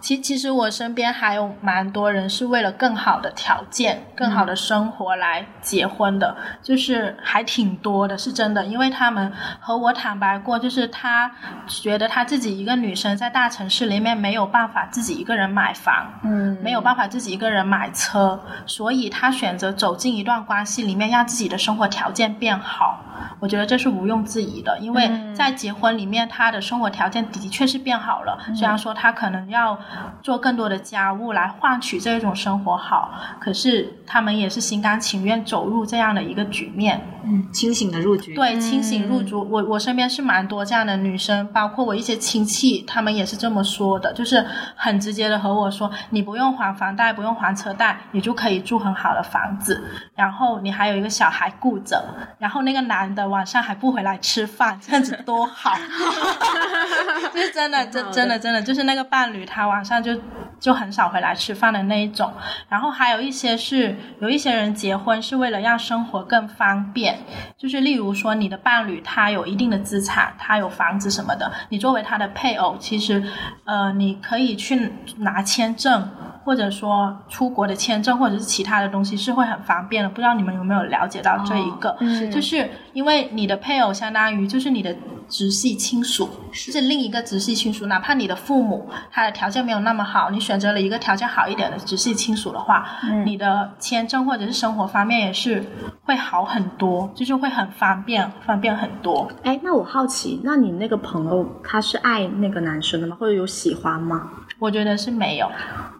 [0.03, 8.65] 其其实我身边还有蛮多人是为了更好的条件、更好的生活来结婚的，就是还挺多的，是真的。
[8.65, 11.31] 因为他们和我坦白过，就是他
[11.69, 22.99] 觉得他自己一个女生在大城市里面没有办法自己一个人买房，嗯，没有办法自己一个人买车，所以他选择走进一段关系里面，让自己的生活条件变好。
[23.39, 28.37] 我觉得这是毋庸置疑的，因为在结婚里面，他的生活条件的确是变好了。
[28.53, 29.79] 虽然说他可能要
[30.21, 37.01] 做更多的家务来换取这种生活好，可是他们也是心甘情愿走入这样的一个局面。
[37.25, 38.35] 嗯，清醒的入局。
[38.35, 39.33] 对，清醒入局。
[39.33, 49.81] 我我身边是蛮多这样的女生，包括我一些亲戚，他们也是这么说的，就是很直接的和我说，你不用还房贷，不用还车贷，你就可以住很好的房子，
[50.15, 52.03] 然后你还有一个小孩顾着，
[52.39, 55.73] 然后那个男的晚上还不回来吃饭，这样子多好。
[57.33, 60.19] 就是真的，真真的真的，就是那个伴侣他晚上就
[60.59, 62.31] 就很少回来吃饭的那一种。
[62.69, 67.17] 然后还有一些是有一些人结婚是为了让生活更方便，
[67.57, 73.23] 就是例如说你的伴侣他有一定的资产，他有房子什么的，你作为他的配偶，其实
[73.65, 76.09] 呃你可以去拿签证，
[76.43, 80.09] 或者说出国的签证或者是其他的东西是会很方便的。
[80.09, 81.97] 不知道你们有没有了解到这一个？
[82.31, 84.95] 就是因为你的配偶相当于就是你的
[85.27, 92.85] 直系亲属，是另一个直系亲属，哪怕你的父母他的条件没有那么好，你选择了一个条件好一点的直系亲属的话，
[93.25, 95.63] 你的签证或者是生活方面也是
[96.03, 99.29] 会好很多，就是会很方便，方便很多。
[99.43, 103.17] 哎，那我好奇，那你那个朋友他是爱那个男生的吗？
[103.19, 104.29] 或者有喜欢吗？
[104.59, 105.51] 我觉得是没有，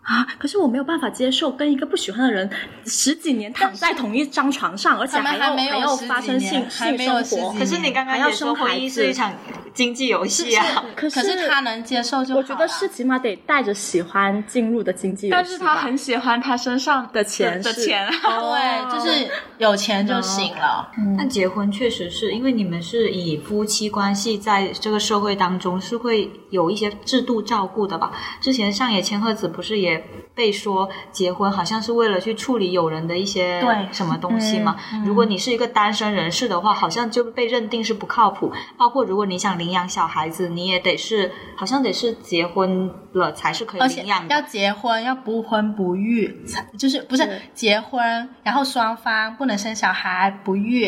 [0.04, 0.28] 啊！
[0.38, 2.50] 可是我没有办法接受跟一个不喜欢的人
[2.86, 7.58] 十几年躺在同一张床上，而且还要还没有发生性还性没有生活。
[7.58, 9.34] 可是你刚刚要也说生孩婚姻是一场
[9.74, 10.84] 经济游戏啊。
[10.96, 20.92] 可可是他能接受就好我觉得是起码得带着喜欢进入的经济游戏吧，但是他很喜欢他身上的钱的钱，对，就是有钱就行了。
[21.18, 28.12] 但结婚确实是因为你们是以夫妻关系在这个社会当中是会有一些制度照顾的吧？
[28.42, 29.93] 之前上野千鹤子不是也
[30.36, 34.76] 被说结婚好像是为了去处理有人的一些对什么东西嘛？
[35.06, 38.52] 如果你是一个单身人士的话，好像就被认定是不靠谱。
[38.78, 44.42] 包括如果你想领养小孩子，你也得是好像得是结婚了才是可以领养的要。
[44.42, 50.88] 结婚，要不婚不育，才就是不是结婚，然后双方不能生小孩，不育，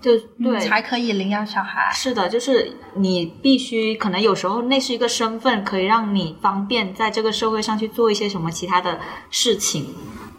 [0.00, 1.90] 就对，才可以领养小孩。
[1.92, 8.98] 是的，就是你必须可能有时候那是一个身份，可以让你方便在这个社会上去做一些什么其他的
[9.30, 9.94] 事情。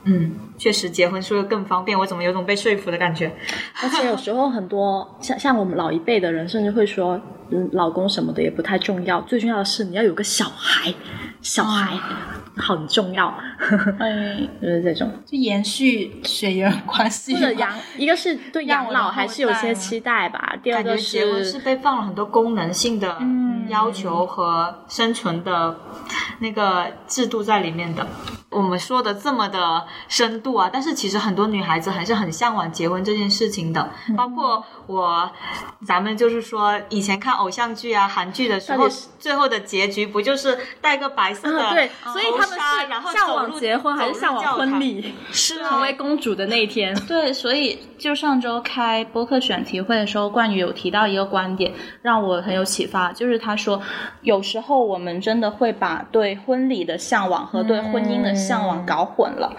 [0.06, 1.98] 嗯，确实结婚是会更方便。
[1.98, 3.34] 我怎么有种被说服的感觉？
[3.82, 7.18] 而且有时候很多像像我们老一辈的人，甚至会说，
[7.52, 10.94] 嗯，老公什么的也不太重要，最重要的是你要有个小孩，
[11.42, 11.98] 小孩
[12.56, 13.28] 很重要，
[14.00, 15.12] 哎， 就是这种。
[15.26, 17.34] 就延续血缘关系。
[17.34, 23.18] 或者养， 一个是对养老还是有些期待吧，第二个感觉结婚是被放了很多功能性的
[23.70, 25.76] 要求和生存的
[26.40, 28.06] 那个制度在里面的。
[28.50, 33.90] 我们说的这么的深度啊，但是其实很多女孩子还是很向往结婚这件事情的。
[34.16, 35.28] 包括我，
[35.88, 38.88] 咱们就是说以前看偶像剧啊、韩剧的时候
[39.18, 45.14] 最后的结局不就是戴个白色的啊，对，所以他们纱然后是向往结婚还是向往婚礼？
[45.32, 46.94] 是啊成为公主的那一天。
[47.08, 53.82] 对，所以就上周开播客选题会的时候，冠宇有提到一个观点，让我很有启发，就是他说，
[54.22, 59.56] 有时候我们真的会把对婚礼的向往和对婚姻的向往搞混了。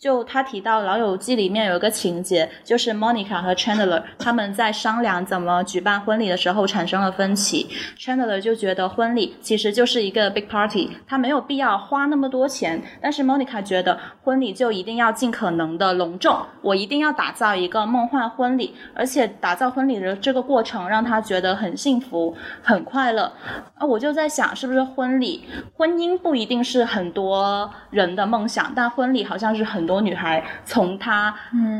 [0.00, 7.68] 就他提到《老友记》里面有一个情节，就是 Monica 和 Chandler 他们在商量怎么举办婚礼的时候产生了分歧。
[7.98, 12.82] Chandler 就觉得婚礼其实就是一个 big party，他没有必要花那么多钱。
[13.02, 23.30] 但是 Monica 觉得婚礼就一定要尽可能的隆重，我一定要打造一个梦幻婚礼，而且打造婚礼的这个过程让他觉得很幸福、很快乐。
[23.74, 25.44] 啊，我就在想，是不是婚礼、
[25.76, 31.34] 婚姻不一定是很多人的梦想，但婚礼好像是很多女孩从她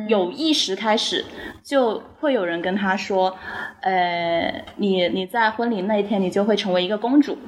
[0.08, 1.24] 有意识开始，
[1.62, 3.36] 就会有人跟她说，
[3.82, 7.38] 呃，你你在婚礼那一天，你就会成为一个公主。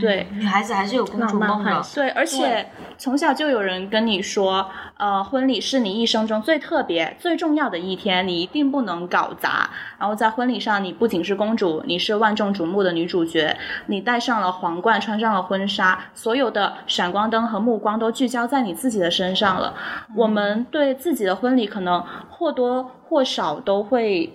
[0.00, 1.82] 对，女孩子还是有公主梦的。
[1.92, 9.68] 对，而且从小就有人跟你说，呃，婚礼是你一生中最特别、最重要的一天，你一定不能搞砸。
[9.98, 19.71] 然后在婚礼上，你不仅是公主，你是万众瞩目的女主角，你戴上了皇冠，穿上了婚纱，所有的闪光灯和目光都聚焦在你自己的身上了。
[20.16, 24.30] 我们对自己的婚礼可能或多或少都会。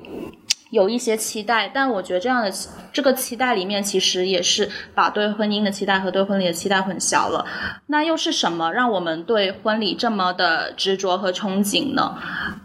[0.69, 2.51] 有一些期待，但我觉得这样的
[2.91, 7.45] 这个期待里面，其实也是把对婚姻的期待和对婚礼的期待混淆了。
[7.85, 12.17] 那又是什么让我们对婚礼这么的执着和憧憬呢？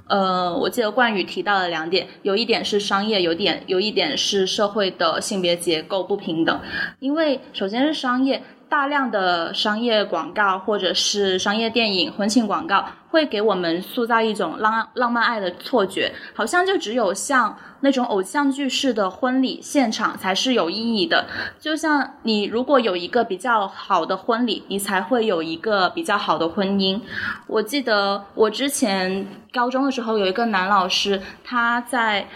[0.08, 6.60] 呃，我记得冠宇提到了两点，有一点是商业，有点有一点是社会的性别结构不平等。
[6.98, 21.26] 因为首先是商业，大量的商业广告或者是商业电影、婚庆广告，会给我们塑造一种浪浪漫爱的错觉，好像就只有像那种偶像剧式的婚礼现场才是有意义的。
[21.60, 26.98] 就像你如果有一个比较好的婚礼，你才会有一个比较好的婚姻。
[27.46, 32.26] 我记得我之前高中的时候有一个男老师，他在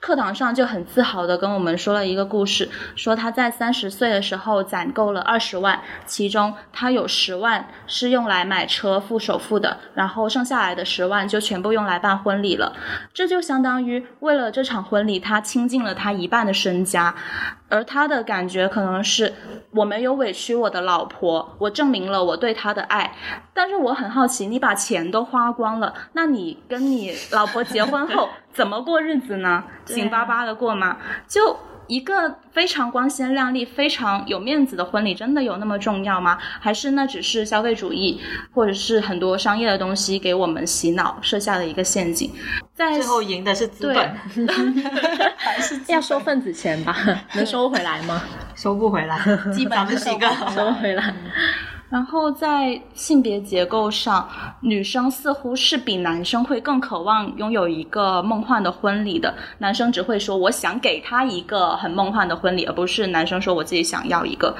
[0.00, 12.72] 课堂上就很自豪的跟我们说了一个故事，说他在三十岁的时候攒够了二十万，其中他有十万是用来买车付首付的，然后剩下来的十万就全部用来办婚礼了。
[13.12, 17.12] 这就相当于为了这场婚礼，他倾尽了他一半的身家。
[17.68, 19.34] 而他的感觉可能是，
[19.72, 23.12] 我没有委屈我的老婆，我证明了我对她的爱。
[23.52, 29.64] 但是我很好奇，你把钱都花光了，那你跟你老婆结婚后 怎么过日子呢？
[29.84, 30.96] 紧巴巴的过吗？
[31.26, 31.58] 就
[31.88, 36.38] 一个非常光鲜亮丽、非常有面子的婚礼，真的有那么重要吗？
[36.60, 38.20] 还是那只是消费主义，
[38.52, 42.30] 或者是很多商业的东西给我们洗脑设下的一个陷阱？
[42.74, 44.16] 在最后赢的是资本，
[45.60, 46.94] 是 要收份子钱吧？
[47.34, 48.22] 能收回来吗？
[48.54, 49.18] 收不回来，
[49.52, 51.14] 基本咱们几个收回来。
[51.90, 54.28] 然后在性别结构上，
[54.60, 59.34] 女生似乎是比男生会更渴望拥有一个梦幻的婚礼的。
[59.58, 64.54] 男生只会说我想给他一个很梦幻的婚礼，而不是男生说我自己想要一个。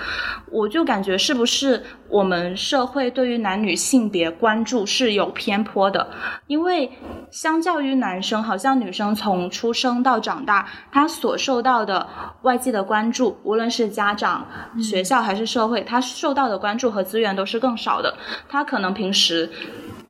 [0.50, 6.08] 我就感觉是不是我们社会对于男女性别关注是有偏颇的？
[6.46, 6.90] 因为
[7.30, 12.08] 相较于男生，好像女生从出生到长大，她所受到的
[12.42, 14.46] 外界的关注，无论是家长、
[14.80, 18.14] 学校还是社会，她受到的关注和资资源都是更少的。
[18.48, 19.50] 他可能平时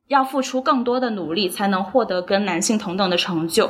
[0.09, 3.69] 要付出更多的努力，才能获得跟男性同等的成就。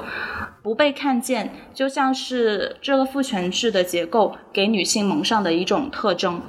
[0.62, 6.41] 不被看见，就像是这个父权制的结构给女性蒙上的一种特征。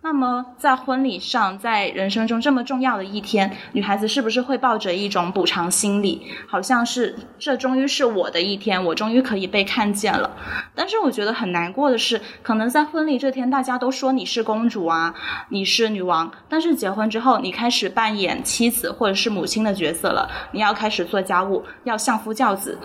[0.00, 6.22] 那么，在婚礼上，在人生中这么重要的一天，女孩子是不是会抱着一种补偿心理？
[6.46, 10.30] 好像是这终于是我的一天，我终于可以被看见了。
[10.74, 15.14] 但是我觉得很难过的是，可能在婚礼这天，大家都说你是公主啊，
[15.50, 22.76] 你是女王，但是结婚之后，你开始扮演妻子或者是母亲的角色了，你要开始做家务，要相夫教子。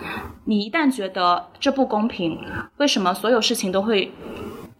[0.44, 2.38] 你一旦觉得这不公平，
[2.76, 4.12] 为什么所有事情都会？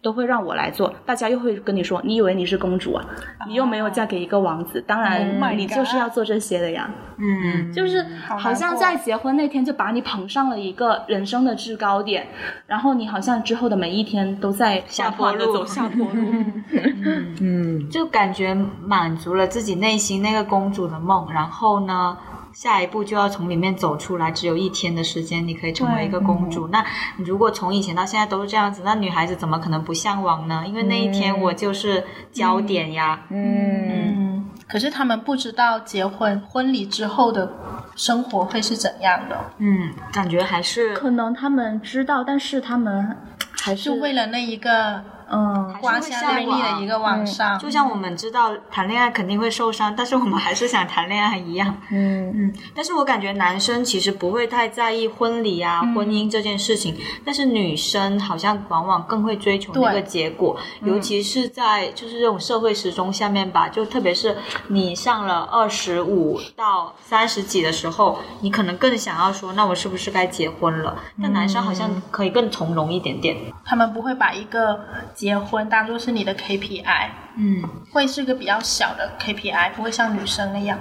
[0.05, 3.03] 都会让我来做，大家又会跟你说，你以为你是公主啊？
[3.47, 6.87] 你又没有嫁给一个王子，当然你就是要做这些的呀。
[7.17, 8.05] 嗯，就是
[8.37, 12.27] 好像在结婚那天就把你捧上了一个人生的制高点，
[12.67, 16.43] 然后你好像之后的每一天都在下坡路走 下坡路。
[17.41, 22.15] 嗯，就感觉满足了自己内心那个公主的梦，然后呢？
[22.55, 26.69] 下一步就要从里面走出来，只有一天的时间，你可以成为一个公主。
[26.69, 26.83] 那
[27.17, 30.63] 如果从以前到现在都是这样子，那女孩子怎么可能不向往呢？
[30.65, 33.23] 因为那一天我就是焦点呀。
[33.29, 37.51] 嗯，可是他们不知道结婚婚礼之后的
[37.97, 39.37] 生活会是怎样的。
[39.57, 43.17] 嗯，感觉还是可能他们知道，但是他们
[43.51, 51.75] 还是就为了那一个嗯光鲜亮丽的一个晚上，就像我们知道谈恋爱肯定会受伤，但是我们还是想谈恋爱一样。
[51.91, 70.95] 嗯嗯，但是我感觉男生其实不会太在意婚礼啊、婚姻这件事情，但是女生好像往往更会追求那个结果，尤其是在就是这种社会时钟下面吧，就特别是你上了二十五到三十几的时候，你可能更想要说，那我是不是该结婚了？
[71.21, 73.35] 但男生好像可以更从容一点点。
[73.63, 74.79] 他们不会把一个
[75.15, 80.77] 结婚当做是你的 KPI，嗯，会是个比较小的 KPI，不会像女生那样。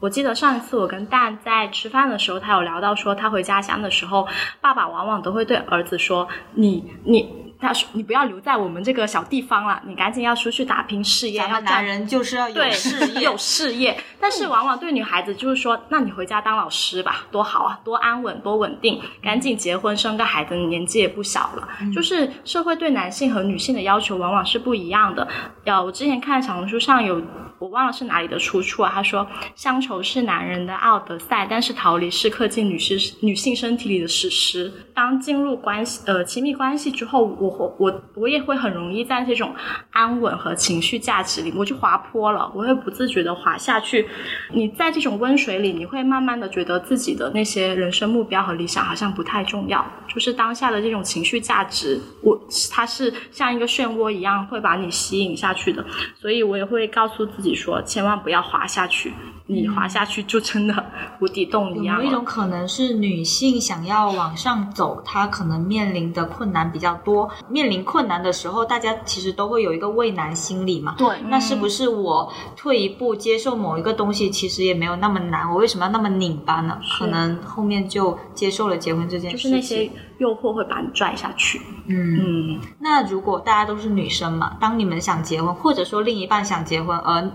[0.00, 4.26] 我记得上一次我跟蛋在吃饭的时候，他有聊到说，他回家乡的时候，
[4.60, 13.96] 爸爸往往都会对儿子说：“你你。”他说：“你不要留在我们这个小地方了，你赶紧要出去打拼事业，咱们男人就是要有对事 业，有事业。
[14.20, 21.68] 但是往往对女孩子就是说，那你回家当老师吧，多好啊，多安稳，多稳定，赶紧结婚生个孩子，你年纪也不小了。
[21.94, 25.26] 就是社会对男性和女性的要求往往是不一样的。
[25.64, 27.22] 要我之前看小红书上有，
[27.58, 34.72] 我忘了是哪里的出处啊，他说乡愁是男人的奥德赛，但是逃离是刻进女士女性身体里的史诗。
[34.94, 39.54] 当进入关系呃亲密关系之后，我我我也会很容易在这种
[39.90, 44.08] 安稳和情绪价值里，我就滑坡了，我会不自觉的滑下去。
[44.52, 52.38] 你在这种温水里，你会慢慢的觉得自己的那些人生目标和理想好像不太重要，就是当下的这种情绪价值，我
[52.72, 55.84] 它是像一个漩涡一样会把你吸引下去的，
[56.18, 59.12] 所以我也会告诉自己说，千万不要滑下去，
[59.46, 60.84] 你滑下去就真的
[61.20, 62.24] 无底洞一样有没有一种。
[62.24, 67.30] 可能是女性想要往上走，她可能面临的困难比较多。
[67.48, 70.94] 面临困难的时候，大家其实都会有一个畏难心理嘛。
[70.98, 75.50] 对那是不是我退一步接受某一个东西，其实也没有那么难？
[75.50, 76.78] 我为什么要那么拧巴呢？
[76.98, 79.50] 可能后面就接受了结婚这件就事情。
[79.50, 81.60] 是那些诱惑会把你拽下去。
[81.86, 82.16] 嗯。
[82.18, 87.30] 嗯，那如果大家都是女生嘛，当你们想结婚，或者说另一半想结婚，而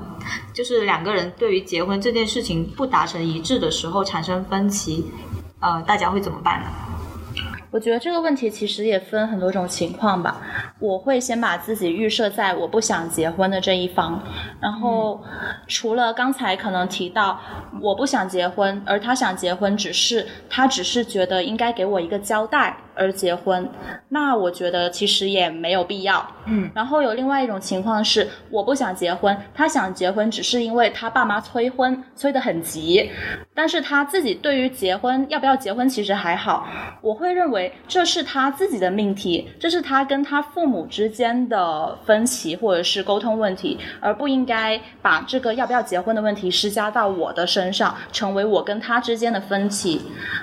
[0.53, 5.05] 就是两个人对于结婚这件事情不达成一致的时候产生分歧，
[5.59, 6.67] 呃，大家会怎么办呢？
[7.71, 10.41] 我觉得这个问题其实也分很多种情况吧。
[10.77, 14.21] 我会先把自己预设在我不想结婚的这一方，
[14.59, 15.23] 然后
[15.67, 17.39] 除了刚才可能提到
[17.81, 23.67] 我不想结婚，而他想结婚，只是他只是觉得应该给我一个交代而结婚，
[24.09, 26.25] 那我觉得其实也没有必要。
[26.45, 33.09] 嗯，然后有另外一种情况是我不想结婚，他想结婚只是因为他爸妈催婚催得很急，
[33.53, 36.67] 但是他自己对于结婚要不要结婚其实还好。
[37.01, 50.01] 我会认为这是他自己的命题，这是他跟他父母之间的分歧或者是沟通问题，而不应该把这个要不要结婚的问题施加到我的身上，成为我跟他之间的分歧，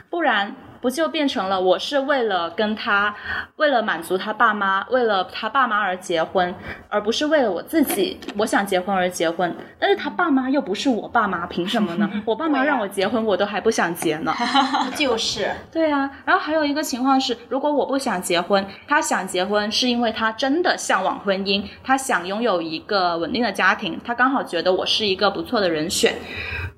[0.08, 0.54] 不然。
[0.80, 3.14] 不就变成了我是为了跟他，
[3.56, 6.54] 为了满足他爸妈，为了他爸妈而结婚，
[6.88, 9.54] 而不是为了我自己我想结婚而结婚。
[9.79, 12.08] 但是他爸妈又不是我爸妈，凭什么呢？
[12.24, 14.33] 我爸妈让我结婚，我都还不想结呢。
[14.96, 26.14] 就是对啊，然后还有一个情况是，如果我不想结婚，他想结婚是因为他真的向往婚姻，他想拥有一个稳定的家庭，他刚好觉得我是一个不错的人选。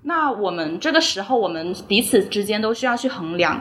[0.02, 3.60] 那我们这个时候，我们彼此之间都需要去衡量，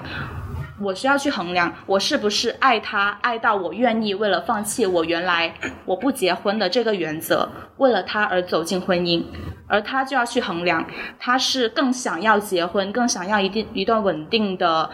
[0.82, 5.54] 我需要去衡量，我是不是爱他，爱到我愿意为了放弃我原来
[5.86, 9.24] 我不结婚的这个原则，为了他而走进婚姻，
[9.68, 10.86] 而他就要去衡量，
[11.20, 14.90] 他是更想要结婚，更想要一定一段稳定的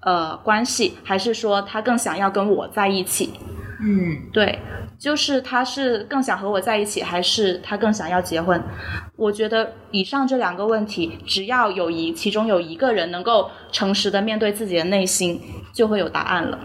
[0.00, 3.32] 呃关系，还是说他更想要跟我在一起？
[3.82, 4.58] 嗯，对，
[4.98, 8.62] 就是他是更想和我在一起，还是他更想要结婚？
[9.16, 15.40] 我觉得以上这两个问题，只要有一其中有一个人能够诚实的面对自己的内心，
[15.72, 16.58] 就会有答案了。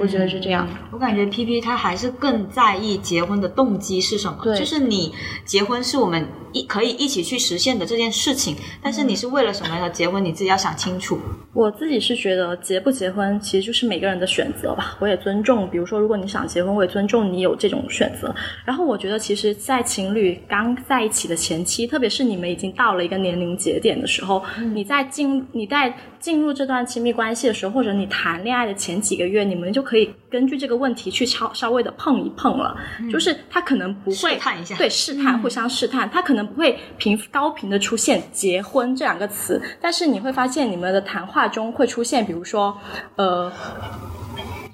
[0.00, 0.66] 我觉得是这样。
[0.90, 5.12] 我感觉 P P 他还是更在意结婚的动机是什么，对就是你
[5.44, 11.18] 结婚是我们一可以一起去实现的这件事情，但是你是为了什么要结婚，你自己要想清楚。
[11.52, 15.68] 我自己是觉得结不结婚其实就是每个人的选择吧，我也尊重。
[15.70, 18.34] 比如说，如果你想结婚，我也尊重你有这种选择。
[18.64, 24.42] 然后我觉得，其实，在情侣刚在一起的前期，特别是你们已经到了一个年龄节点的时候，
[24.74, 32.76] 你在进你在进入这段亲密关系的时候，或者你谈恋爱的前几个月，你们就可以根据这个问题去稍稍微的碰一碰了。
[33.10, 42.76] 就是他可能不会试探一下对试探，互相试探，他可能不会频高频的出现“结婚”这两个词，但是你会发现你们的谈话中会出现，比如说，
[43.16, 43.52] 呃。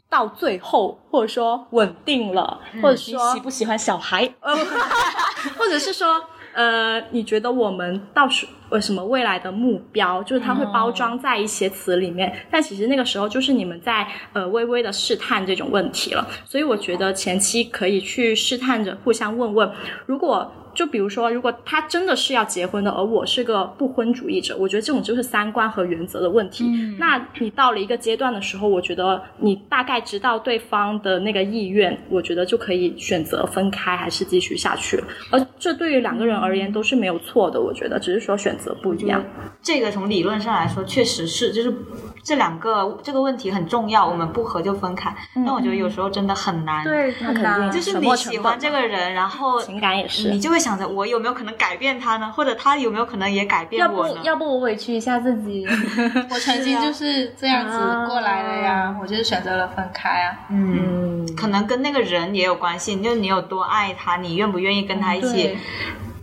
[0.09, 4.33] 到最后，或者说稳定了，或者说喜不喜欢小孩？
[5.59, 6.23] 或者是说，
[6.57, 16.27] 呃，你觉得我们到时呃什么未来的目标，就是它会包装在一些词里面，但其实那个时候就是你们在呃微微的试探这种问题了。
[16.45, 19.71] 所以我觉得前期可以去试探着互相问问，
[20.07, 20.51] 如果。
[20.77, 26.71] 就比如说，如果他真的是要结婚的，而我是个不婚主义者，我觉得这种就是三观和原则的问题。
[26.99, 35.03] 那你到了一个阶段的时候，我觉得你大概知道对方的那个意愿，我觉得就可以选择分开还是继续下去。
[35.31, 39.25] 而这对于两个人而言都是没有错的，我觉得只是说选择不一样。
[39.63, 41.75] 这个从理论上来说，确实是，就是
[42.23, 45.17] 这两个这个问题很重要，我们不合就分开。
[45.35, 52.33] 但我觉得有时候真的很难，对，那肯定就是你喜欢这个人，然后情感也是你就会想着我有没有可能改变他呢？
[52.35, 54.21] 或者他有没有可能也改变要不我呢？
[54.25, 55.65] 要不我委屈一下自己？
[56.29, 60.37] 我曾经就是这样子过来的呀，我就是选择了分开啊。
[60.51, 65.57] 嗯，可能跟那个人也有关系，就是你有多爱他，你愿不愿意跟他一起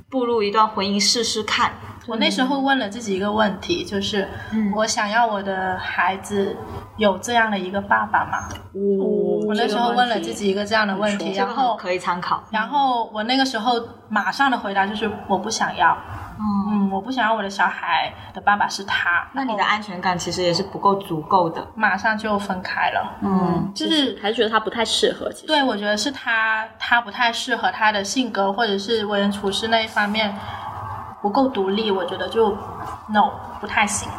[0.09, 1.71] 步入一段婚姻试试看？
[2.07, 4.27] 我那时候问了自己一个问题，就是
[4.75, 6.55] 我想要我的孩子
[6.97, 8.49] 有这样的一个爸爸吗？
[9.47, 12.43] 我那时候问了自己一个这样的问题，然后可以参考。
[12.51, 13.73] 然后我那个时候
[14.09, 15.97] 马上的回答就是我不想要，
[16.39, 19.27] 嗯，我不想要我的小孩的爸爸是他。
[19.33, 21.65] 那你的安全感其实也是不够足够的。
[21.75, 25.31] 马上就分开了，嗯，就是还是觉得他不太适合。
[25.31, 30.33] 其实对，我觉得是他，他不太适合他的性格，或者是为人处事那一方面
[31.23, 32.51] 不够独立，我觉得就
[33.07, 34.09] no 不太行。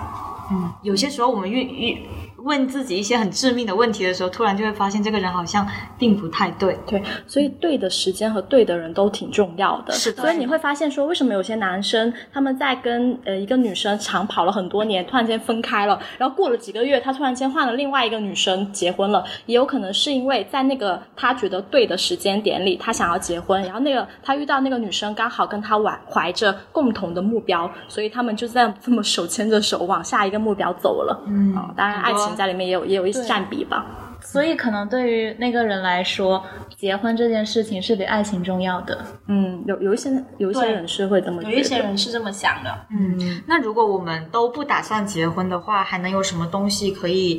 [0.50, 2.08] 嗯有些时候我们遇遇
[2.44, 5.66] 问自己一些很致命的问题的时候，突然就会发现这个人好像
[5.98, 6.78] 并不太对。
[6.86, 9.92] 对，所以对的时间和对的人都挺重要的。
[9.92, 31.22] 是的所以你会发现说，为什么有些男生他们在跟呃一个女生长跑了很多年，突然间分开了，然后过了几个月，他突然间换了另外一个女生结婚了，也有可能是因为在那个他觉得对的时间点里，他想要结婚，然后那个他遇到那个女生刚好跟他怀怀着共同的目标，所以他们就这样这么手牵着手往下一个目标走了。
[31.26, 33.86] 嗯，啊、当然爱很多情在里面也有也有一些占比吧。
[34.20, 36.42] 所以可能对于那个人来说，
[36.78, 39.04] 结婚这件事情是比爱情重要的。
[39.26, 47.38] 嗯，有有一些有一些人是会这么觉得，有一些人是这么想的，嗯，那如果我们都不打算结婚的话，还能有什么东西可以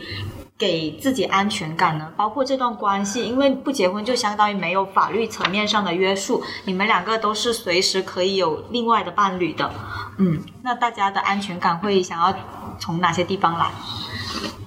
[0.59, 2.13] 给自己安全感呢？
[2.15, 9.71] 包括这段关系，因为不结婚就相当于没有法律层面上的约束，你们两个都是随时可以有另外的伴侣的。
[10.19, 12.31] 嗯，那大家的安全感会想要
[12.77, 13.71] 从哪些地方来？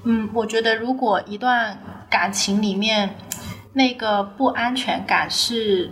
[0.04, 3.14] 嗯，我觉得如果一段感情里面
[3.72, 5.90] 那个不安全感是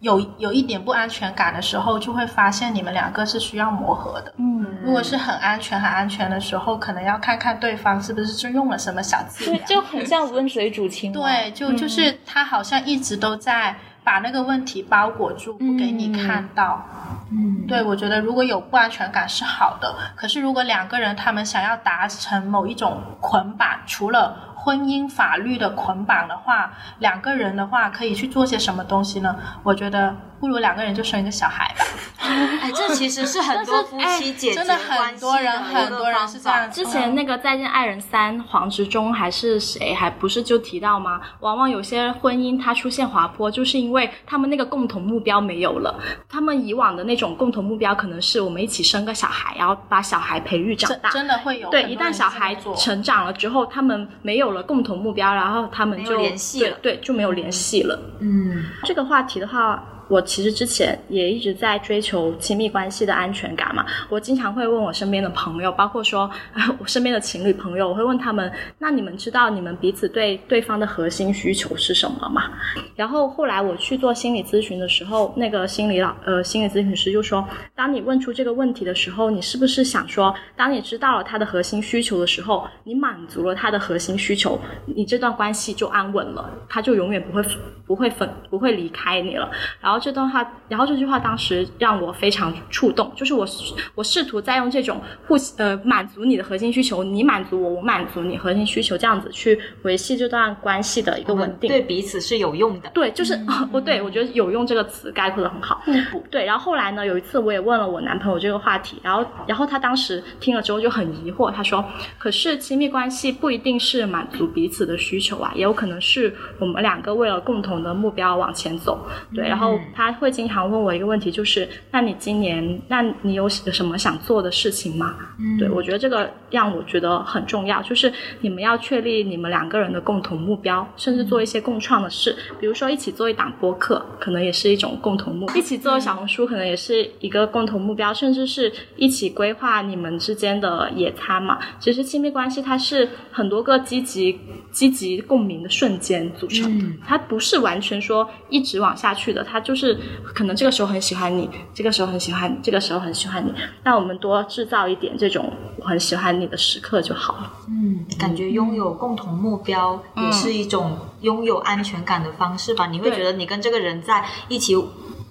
[0.00, 4.34] 有有一点不安全感的时候，就会发现你们两个是需要磨合的。
[4.36, 9.66] 嗯，如果是很安全、很安全的时候，可能要看看对方是不是就用了什么小伎对，俩。
[9.66, 11.28] 就很像温水煮青蛙。
[11.28, 13.74] 对，就就是他好像一直都在
[14.04, 16.84] 把那个问题包裹住，不给你看到。
[17.32, 29.36] 嗯，对，我觉得如果有不安全感是好的，可是如果两个人他们想要达成某一种捆绑，除了婚姻法律的捆绑的话，两个人的话可以去做些什么东西呢？
[29.62, 31.84] 我觉得不如两个人就生一个小孩吧。
[32.24, 36.82] 哎，这其实是很多夫妻解决真的关系很多人的一个很多人是这样子。
[36.82, 41.20] 之前那个《再见爱人三》，黄执中还是谁，还不是就提到吗？
[41.40, 46.00] 往往有些婚姻它出现滑坡，就是因为他们那个共同目标没有了。
[46.26, 51.10] 他们以往的那种共同目标，可能是我们一起生个小孩，然后把小孩培育长大。
[51.10, 58.00] 真的会有对，一旦小孩成长了之后，他们没有了共同目标，然后他们就联系了对对，就没有联系了。
[58.20, 63.84] 嗯这个话题的话，我其实之前也一直在追求亲密关系的安全感嘛。
[64.08, 66.30] 我经常会问我身边的朋友，包括说
[66.78, 72.50] 我身边的情侣朋友，我会问他们：那你们知道你们彼此对对方的核心需求是什么吗？
[72.94, 87.42] 然后后来我去做心理咨询的时候，那个心理老呃心理咨询师就说，当你问出这个问题的时候，你是不是想说，当你知道了他的核心需求的时候，你满足了他的核心需求，你这段关系就安稳了，他就永远不会
[87.86, 89.50] 不会分不会离开你了。
[89.80, 93.46] 然后这段话，然后这句话当时让我非常触动，就是我
[93.94, 101.68] 我试图在用这种互呃满足你的核心需求，你满足我，我满足你核心需求，这样子去维系这段关系的一个稳定。
[101.68, 102.90] 对彼此是有用的。
[102.90, 103.38] 对，就是
[103.70, 105.82] 不对，我觉得“有用”这个词概括的很好。
[105.84, 106.24] 互补。
[106.30, 111.84] 对，然后后来呢，有一次我也问了我男朋友这个话题，然后然后他当时听了之后就很疑惑，他说
[112.18, 125.58] ：“可是亲密关系不一定是满足彼此的需求啊，也有可能是我们两个为了共同的目标往前走。”对，然后他会经常问我一个问题，就是：“那你今年，那你有什么想做的事情吗？”嗯。
[125.58, 141.58] 对，我觉得这个让我觉得很重要，就是你们要确立你们两个人的共同目标，甚至做一些共创的事，比如说一起做一档播客，可能也是一种共同目标；一起做小红书，可能也是一个共同目标，甚至是一起规划你们之间的野餐嘛。
[141.78, 144.38] 其实亲密关系它是很多个积极、
[144.70, 149.98] 积极共鸣的瞬间组成的，它不是完全说一直往下去的，它就是
[150.34, 153.52] 可能这个时候很喜欢你，这个时候很喜欢你，这个时候很喜欢你，
[153.82, 157.52] 那我们多制造一点这种我很喜欢你的时刻就好了。
[157.68, 162.86] 嗯，感觉拥有共同目标也是一种拥有安全感的方式吧。
[162.86, 164.74] 你会觉得你跟这个人在一起。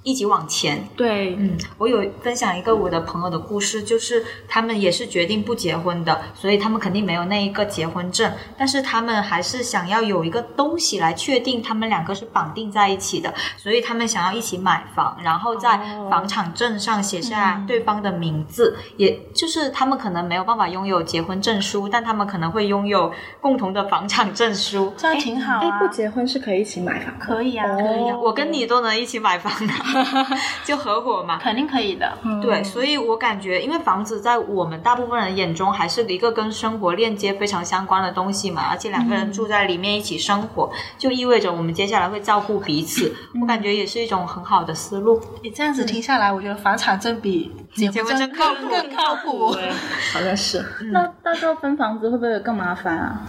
[0.04, 15.78] 一起往前，对，嗯，我有分享一个我的朋友的故事，就是他们也是决定不结婚的，所以他们肯定没有那一个结婚证，但是他们还是想要有一个东西来确定他们两个是绑定在一起的，所以他们想要一起买房，然后在
[16.10, 24.94] 房产证上写下对方的名字，也就是他们可能没有办法拥有结婚证书，但他们可能会拥有共同的房产证书。
[24.98, 25.80] 这样挺好哎，啊。
[25.80, 27.18] 不结婚是可以一起买房。
[27.20, 29.74] 可以啊，可以啊，我跟你都能一起买房的，
[30.66, 31.38] 就合伙嘛。
[31.38, 32.18] 肯定可以的。
[32.42, 43.14] 对，所以我感觉，因为房子在我们大部分人眼中还是一个跟生活链接非常相关的东西嘛，而且两个人住在里面一起生活，就意味着我们接下来会照顾彼此。
[43.42, 45.22] 我感觉也是一种很好的思路。
[45.42, 49.54] 你这样子听下来，我觉得房产证比结结婚证证靠谱更靠谱。
[49.54, 49.70] 对，
[50.14, 50.64] 好像是。
[50.92, 53.22] 那到时候分房子会不会更麻烦啊？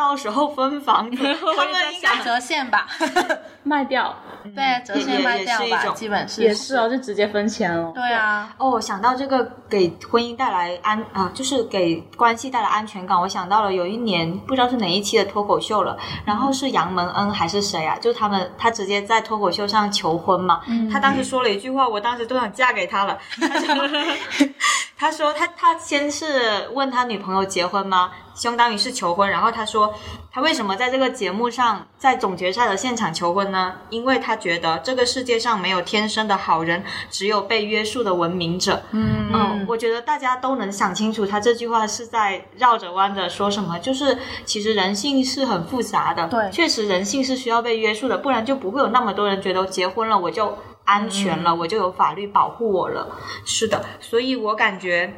[0.00, 2.86] 到时候分房子， 他们应该折现吧，
[3.62, 4.16] 卖掉
[4.56, 7.92] 对，折现卖掉吧，也也是一种基本是也是哦，就直接分钱了。
[7.94, 17.96] 对啊，哦，想到这个给婚姻带来安啊、就是给关系带来安全感，我想到了有一年不知道是哪一期的脱口秀了，然后是杨蒙恩还是谁啊？
[18.00, 23.18] 就他们他直接在脱口秀上求婚嘛，他当时说了一句话，我当时都想嫁给他了。
[25.00, 28.10] 他说他他他先是问他女朋友结婚吗？
[28.34, 29.94] 相当于是求婚，然后他说
[30.30, 33.76] 他为什么在这个节目上，在总决赛的现场求婚呢？
[33.88, 38.82] 因为他觉得这个世界上没有天生的好人，只有被约束的文明者。
[38.90, 43.78] 嗯我觉得大家都能想清楚，他这句话是在绕着弯着说什么。
[43.78, 50.58] 就是其实人性是很复杂的，对确实人性是需要被约束的，不然就不会有那么多人觉得结婚了我就
[50.90, 53.06] 安全了，我就有法律保护我了。
[53.44, 55.12] 是的，所以我感觉。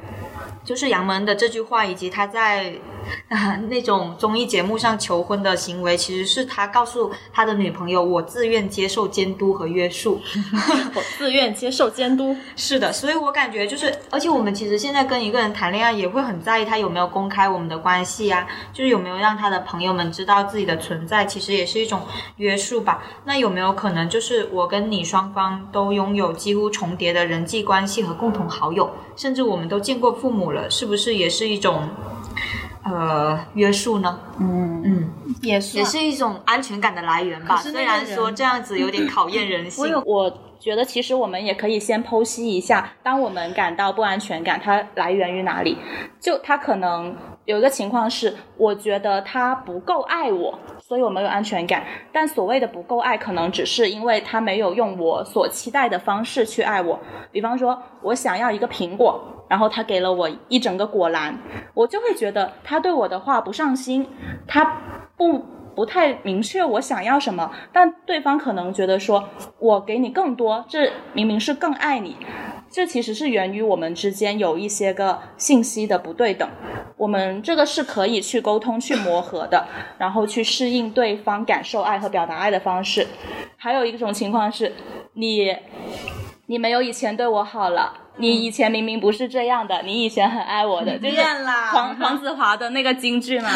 [0.65, 2.73] 就是杨门的这句话，以及他在
[3.29, 10.21] 啊那种综艺节目上求婚的行为，其实是他告诉他的女朋友，我自愿接受监督和约束。
[10.95, 12.37] 我自愿接受监督。
[12.55, 22.03] 是的，所以我感觉就是，而且我们其实现在跟一个人谈恋爱，也会很在意他有没有公开我们的关系啊，就是有没有让他的朋友们知道自己的存在，其实也是一种
[22.37, 23.03] 约束吧。
[23.25, 31.89] 那有没有可能就是我跟你双方都拥有几乎重叠的人际关系和共同好友，甚至我们都见过父母了，是不是也是一种
[32.85, 34.19] 呃约束呢？
[34.41, 35.11] 嗯嗯，
[35.43, 37.57] 也是也是一种安全感的来源吧。
[37.57, 40.03] 虽然说这样子有点考验人性。
[40.05, 45.77] 我觉得其实我们也可以先剖析一下，当我们感到不安全感，它来源于哪里？
[46.21, 51.85] 就它可能有一个情况是，我觉得他不够爱我，所以我没有安全感。
[52.13, 56.99] 但所谓的不够爱，可能只是因为他没有用我所期待的方式去爱我。
[57.31, 59.21] 比方说，我想要一个苹果。
[59.49, 61.39] 然后他给了我一整个果篮，
[61.75, 64.07] 我就会觉得他对我的话不上心，
[64.47, 64.65] 他
[65.15, 69.29] 不不太明确我想要什么，但对方可能觉得说
[69.59, 72.17] 我给你更多，这明明是更爱你，
[72.73, 76.49] 这其实是源于我们之间有一些个信息的不对等，
[76.97, 79.67] 我们这个是可以去沟通、去磨合的，
[79.99, 83.07] 然后去适应对方感受爱和表达爱的方式。
[83.57, 84.75] 还有一种情况是，
[85.13, 85.55] 你
[86.47, 87.99] 你没有以前对我好了。
[88.17, 91.23] 你以前明明不是这样的，你以前很爱我的，就是
[91.73, 93.49] 黄黄子华的那个京剧嘛。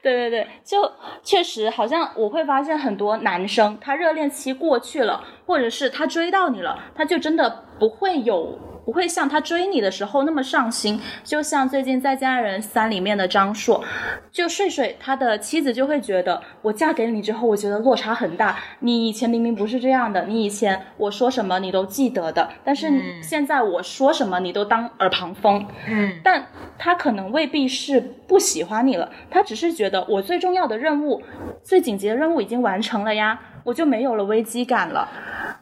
[0.00, 0.90] 对对对，就
[1.22, 8.58] 确实好像我会发现很多男生，他热恋期过去了，或者是他追到你了，他就真的不会有。
[8.84, 13.82] 不会像他追你的时候那么上心，就像最近在《家人三》里面的张硕，
[14.30, 18.58] 就睡睡他的妻子就会觉得，我嫁给你之后，我觉得落差很大。
[18.80, 25.66] 你以前明明不是这样的，你以前我说什么你都记得的，但是现在我说什么你都当耳旁风。
[25.88, 31.22] 嗯，但他可能未必是不喜欢你了，他只是觉得我最重要的任务、
[31.62, 35.08] 最紧急的任务已经完成了呀，我就没有了危机感了。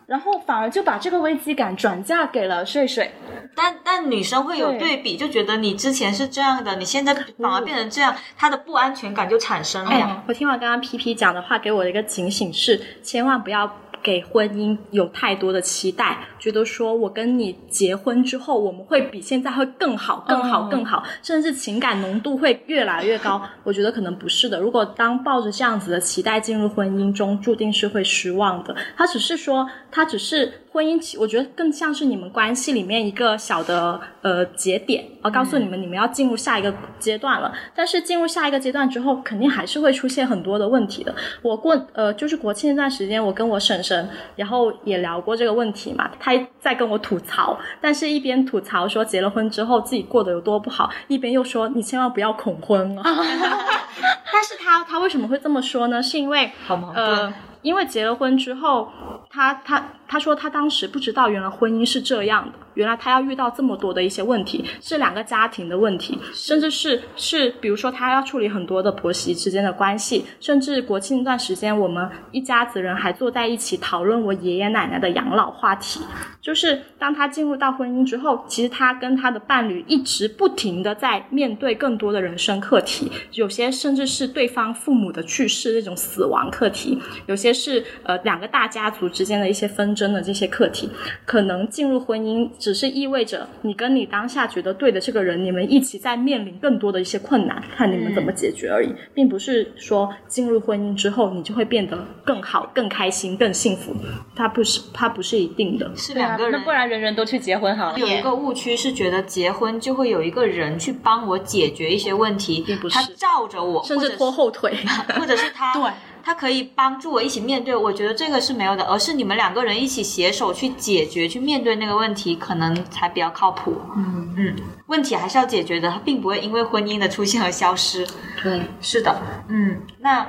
[0.07, 3.11] 然后反而就把这个危机感转嫁给了睡睡。
[3.55, 10.07] 但但女生会有对对比，就觉得你之前是这样的，你现在反而变成这样，她的不安全感就产生了呀。
[10.11, 13.71] 哎，我听完刚刚 P P 讲的话，给我的一个警醒是，千万不要
[14.03, 23.41] 给婚姻有太多的期待，觉得说我跟你结婚之后，我们会比现在会更好、更好、嗯更好，甚至情感浓度会越来越高。
[23.63, 24.59] 我觉得可能不是的。
[24.59, 28.75] 如果当抱着这样子的期待进入婚姻中，注定是会失望的。
[28.97, 30.53] 他只是说，他只是。
[30.73, 37.53] 婚姻，我觉得更像是你们关系里面一个小的呃节点，而告诉你们，你们要进入下一个阶段了。
[37.75, 41.15] 但是进入下一个阶段之后，肯定还是会出现很多的问题的。
[41.43, 53.03] 我过呃，就是国庆那段时间，我跟我婶婶，然后也聊过这个问题嘛，她在跟我吐槽，但是一边吐槽说结了婚之后自己过得有多不好，一边又说你千万不要恐婚啊。
[54.33, 56.03] 但是他他为什么会这么说呢？
[56.03, 58.91] 是因为好矛呃盾。，因为结了婚之后，
[59.31, 76.01] 他他他说他当时不知道原来婚姻是这样的，原来他要遇到这么多的一些问题，是两个家庭的问题，甚至是是比如说他要处理很多的婆媳之间的关系，甚至国庆那段时间，我们一家子人还坐在一起讨论我爷爷奶奶的养老话题。
[76.41, 90.89] 就是当他进入到婚姻之后，其实他跟他的伴侣一直不停的在面对更多的人生课题，有些甚至是对方父母的去世那种死亡课题，有些是呃两个大家族之间的一些纷争的这些课题。
[91.25, 103.95] 可能进入婚姻只是意味着你跟你当下觉得对的这个人，你们一起在面临更多的一些困难，看你们怎么解决而已，并不是说进入婚姻之后你就会变得更好、更开心、更幸福。
[104.35, 105.91] 它不是，它不是一定的。
[105.97, 107.99] 是两个人，那不然人人都去结婚好了。
[107.99, 114.73] 有一个误区是觉得结婚就会有一个人去帮我解决一些问题，并不是他罩着我，甚至拖后腿。
[115.19, 115.91] 或者是他对
[116.25, 123.77] 他可以帮助我一起面对，我觉得这个是没有的，而是你们两个人一起携手去解决、去面对那个问题，可能才比较靠谱。
[123.97, 124.57] 嗯嗯，
[124.87, 128.07] 问题还是要解决的，它并不会因为婚姻的出现而消失。
[128.43, 130.27] 对，是的，嗯，那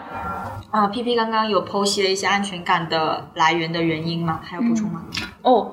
[0.72, 4.40] 啊，P P 刚刚有剖析了一些安全感的来源的原因吗？
[4.44, 5.04] 还有补充吗？
[5.42, 5.72] 哦，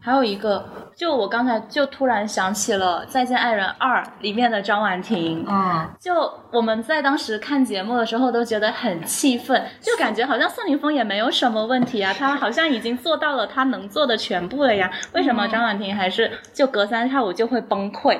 [0.00, 5.46] 还有一个，就我刚才就突然想起了《再见爱人二》里面的张婉婷。
[5.48, 18.18] 嗯，就我们在当时看节目的时候都觉得很气愤，就感觉好像宋宁峰也没有什么问题啊，他好像已经做到了他能做的全部了呀，为什么张婉婷还是就隔三差五就会崩溃？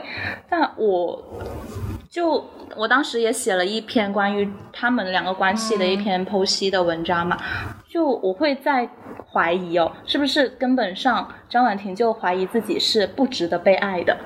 [0.48, 1.20] 但我
[2.08, 7.36] 就我当时也写了一篇关于他们两个关系的一篇剖析的文章嘛，
[7.88, 8.88] 就我会在
[9.38, 14.16] 怀疑哦，是不是根本上张婉婷就怀疑自己是不值得被爱的？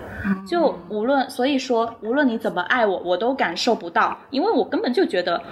[0.49, 5.43] 就无论所以说，无论你怎么爱我，我都感受不到，因为我根本就觉得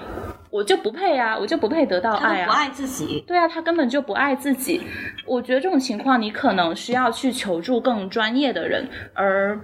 [0.49, 2.47] 我就不配啊，我就不配得到爱啊。
[2.47, 3.23] 不爱自己。
[3.27, 4.81] 对啊，他根本就不爱自己。
[5.27, 9.61] 我觉得这种情况，你可能需要去求助更专业的人，而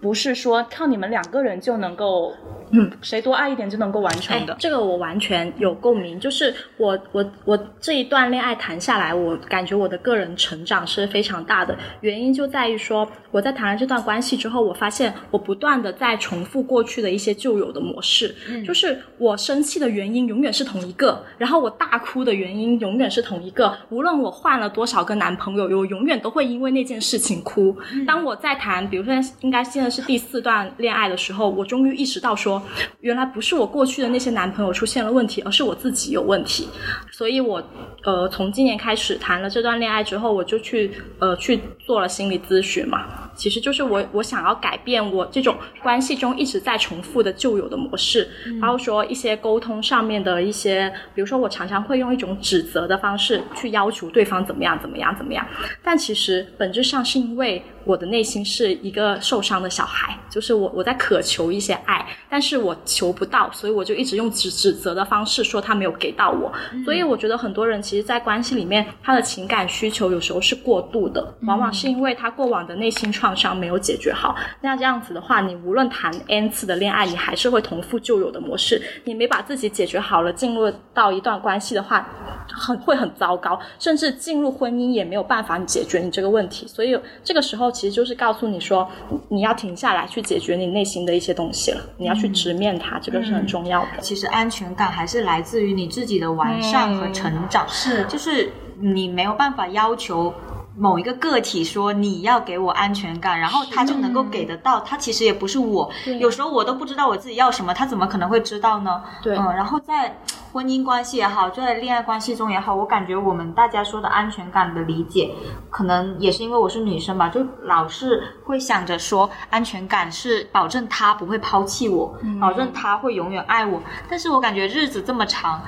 [0.00, 2.32] 不是说靠你们两个人就能够，
[2.70, 4.56] 嗯，谁多爱一点就能够完成的。
[4.58, 11.76] 这个我完全有共鸣，就是我我我这一段恋爱谈下来，我感觉我的个人成长是非常大的。
[12.00, 18.34] 原因就在于说，我在谈了这段关系之后，我发现我不断的在重复过去的一些旧有的模式，
[18.66, 23.76] 就是我生气的原因永远是同一个，然后我大哭的原因永远是同一个。
[23.90, 27.76] 无论我换了多少个男朋友，我永远都会因为那件事情哭。
[28.06, 32.62] 当我在谈，比如说应该现在是第四段恋爱的时候，我终于意识到说，
[33.00, 36.68] 原来不是我过去的那些男朋友出现了问题，而是我自己有问题。
[37.10, 37.62] 所以我
[38.04, 43.06] 呃从今年开始谈了这段恋爱之后，我就去呃去做了心理咨询嘛。
[43.34, 48.28] 其实就是我我想要改变我这种关系中一直在重复的旧有的模式，
[48.60, 55.46] 包括说一些沟通上面的一些，比如说我常常会用一种指责的方式去要求对方怎么样怎么样怎么样，
[55.82, 66.52] 但其实本质上是因为我的内心是一个受伤的小孩，就是我我在渴求一些爱，但是我求不到，所以我就一直用指指责的方式说他没有给到我，
[66.84, 74.34] 所以我觉得很多人其实，在关系里面，他的情感需求有时候是过度的，往往是因为他过往的内心创伤没有解决好。
[74.60, 78.80] 那这样子的话，你无论谈 n 次的恋爱，你还是会重复旧有的模式。
[79.04, 82.06] 你没把自己解决好了，进入到一段关系的话，
[82.48, 86.66] 很会很糟糕，甚至进入婚姻也没有办法解决你这个问题。
[86.66, 88.88] 所以这个时候其实就是告诉你说，
[89.28, 94.00] 你要停下来去解决你内心的一些东西了，你要去直面它，这个是很重要的。
[94.00, 100.32] 其实安全感还是来自于你自己的完善和成长，是就是你没有办法要求。
[100.80, 104.80] 某一个个体说你要给我安全感，然后他就能够给得到。
[104.80, 109.02] 他其实也不是我，有时候我都不知道我自己要什么，他怎么可能会知道呢？
[109.22, 110.16] 对嗯，然后在
[110.52, 115.30] 婚姻关系也好，在恋爱关系中也好，我感觉我们大家说的安全感的理解，
[115.68, 123.82] 可能也是因为我是女生吧，就老是会想着说安全感是保证他不会抛弃我，保证他会永远爱我。
[124.08, 125.60] 但是我感觉日子这么长。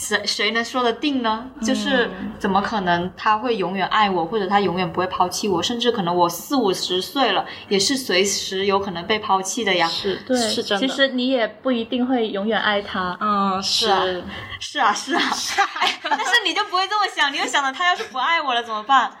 [0.00, 1.44] 谁谁能说得定呢？
[1.62, 5.62] 就是怎么可能他会永远爱我，或者他永远不会抛弃我？
[5.62, 9.86] 甚至可能我四五十岁了，也是随时有可能被抛弃的呀。
[9.86, 10.88] 是，对，是真的。
[10.88, 13.14] 其实你也不一定会永远爱他。
[13.20, 14.02] 嗯，是啊，
[14.58, 15.68] 是啊，是啊。
[15.80, 19.12] 哎但是你就不会这么想，你就想着他要是不爱我了怎么办？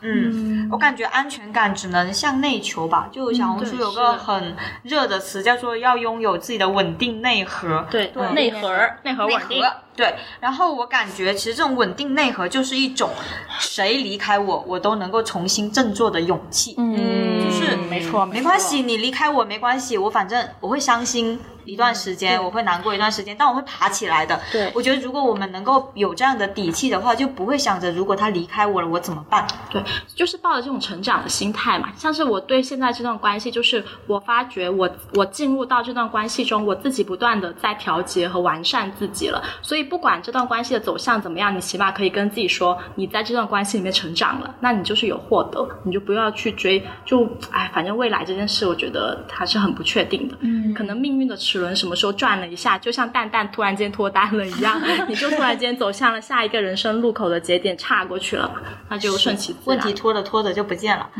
[0.00, 3.08] 嗯，我感觉安全感只能向内求吧。
[3.10, 7.86] 就小红书有个很热的词，叫做要拥有自己的稳定内核。
[7.90, 9.62] 对，内核，内核稳定。
[9.96, 13.10] 对，然后我感觉其实这种稳定内核就是一种，
[13.58, 16.76] 谁离开我，我都能够重新振作的勇气。
[16.78, 24.40] 嗯，就是没错，没关系，你离开我没关系，我反正我会伤心一段时间，我会难过一段时间，但我会爬起来的。
[24.50, 29.46] 对，我觉得如果我们能够有这样的底气的话，就不会想着如果他离开我了，我怎么办？
[29.70, 29.82] 对，
[30.14, 31.90] 就是抱着这种成长的心态嘛。
[31.96, 39.42] 像是我对现在这段关系，就是我发觉我我进入到这段关系中，我自己不断的在调节和完善自己了。
[39.60, 50.36] 所以不管这段关系的走向怎么样，你起码可以跟自己说，你在这段关系里面成长了，那你就是有获得，你就不要去追，就哎，反正未来这件事，我觉得还是很不确定的。
[50.40, 58.50] 嗯，可能命运的齿轮什么时候转了一下，就像蛋蛋突然间脱单了一样， 你就突然间走向了下一个人生路口的节点，岔过去了，
[58.88, 59.76] 那就顺其自然。
[59.76, 61.10] 问题拖着拖着就不见了。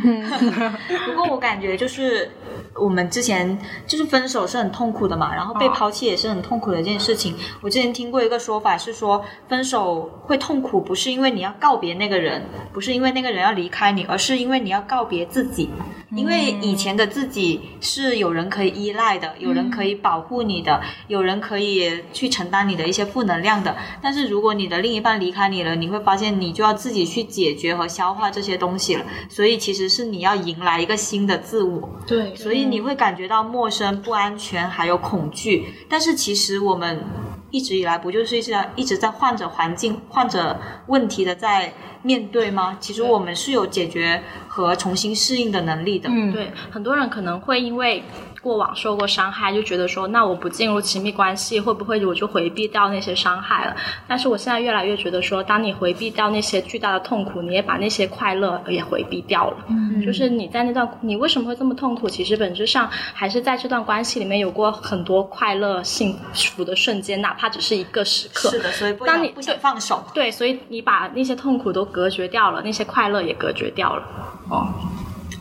[1.07, 2.30] 不过我感觉就是
[2.74, 7.34] 我们之前就是分手是很痛苦的嘛，然后被抛弃也是很痛苦的一件事情。
[7.61, 15.68] 我之前听过一个说法是说，分手会痛苦，不是因为你要告别那个人，不是因为那个人要离开你，而是因为你要告别自己。
[16.12, 23.76] 因为以前的自己是有人可以依赖的，有人可以保护你的，有人可以去承担你的一些负能量的。
[24.03, 29.05] 但是如果你的另一半离开你了，你会发现你就要自己去解决和消化这些东西了。
[29.29, 31.89] 所以其实是你要迎来一个新的自我。
[32.07, 35.64] 对，所以你会感觉到陌生、不安全，还有恐惧。
[35.89, 37.03] 但是其实我们
[37.51, 41.72] 一直以来不就是一直在一直在换着环境、换着问题的在
[42.03, 42.76] 面对吗？
[42.79, 46.09] 其实我们是有解决和重新适应的能力的。
[46.11, 48.05] 嗯，对，很多人可能会因为
[48.41, 53.74] 过往受过伤害，就觉得说，那我不进入亲密关系，会不会我就回避掉那些伤害了？
[54.07, 59.57] 但是我现在越来越觉得说，当你回避掉那些巨大的痛苦，你也把那些快乐也回避掉了。
[59.68, 62.09] 嗯，就是你在那段你为什么会这么痛苦？
[62.09, 68.51] 其实本质上还是在这段关系里面有过很多快乐、幸福的瞬间，哪怕只是一个时刻。
[68.51, 70.05] 是的，所以不当你不想放手。
[70.14, 74.03] 对，所以你把那些痛苦都隔绝掉了，那些快乐也隔绝掉了。
[74.51, 74.68] 哦，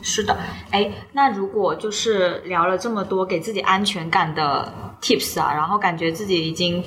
[0.09, 0.37] 是的，
[0.71, 6.81] 哎，那如果就是聊了这么多给自己安全感的 tips 啊，然后感觉自己已经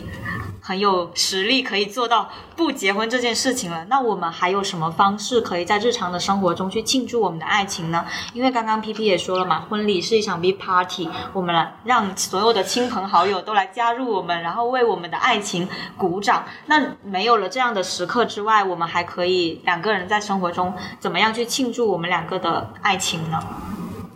[0.70, 8.06] 很有实力可以做到不结婚这件事情了，那我们还有什么方式可以在日常的生活中去庆祝我们的爱情呢？
[8.34, 16.44] 因为刚刚 P P 也说了嘛，婚礼是一场 big party，我们来让所有的亲朋好友都来加入我们，然后为我们的爱情鼓掌。
[16.66, 23.40] 那没有了这样的时刻之外，我们还可以两个人在生活中怎么样去庆祝我们两个的爱情呢？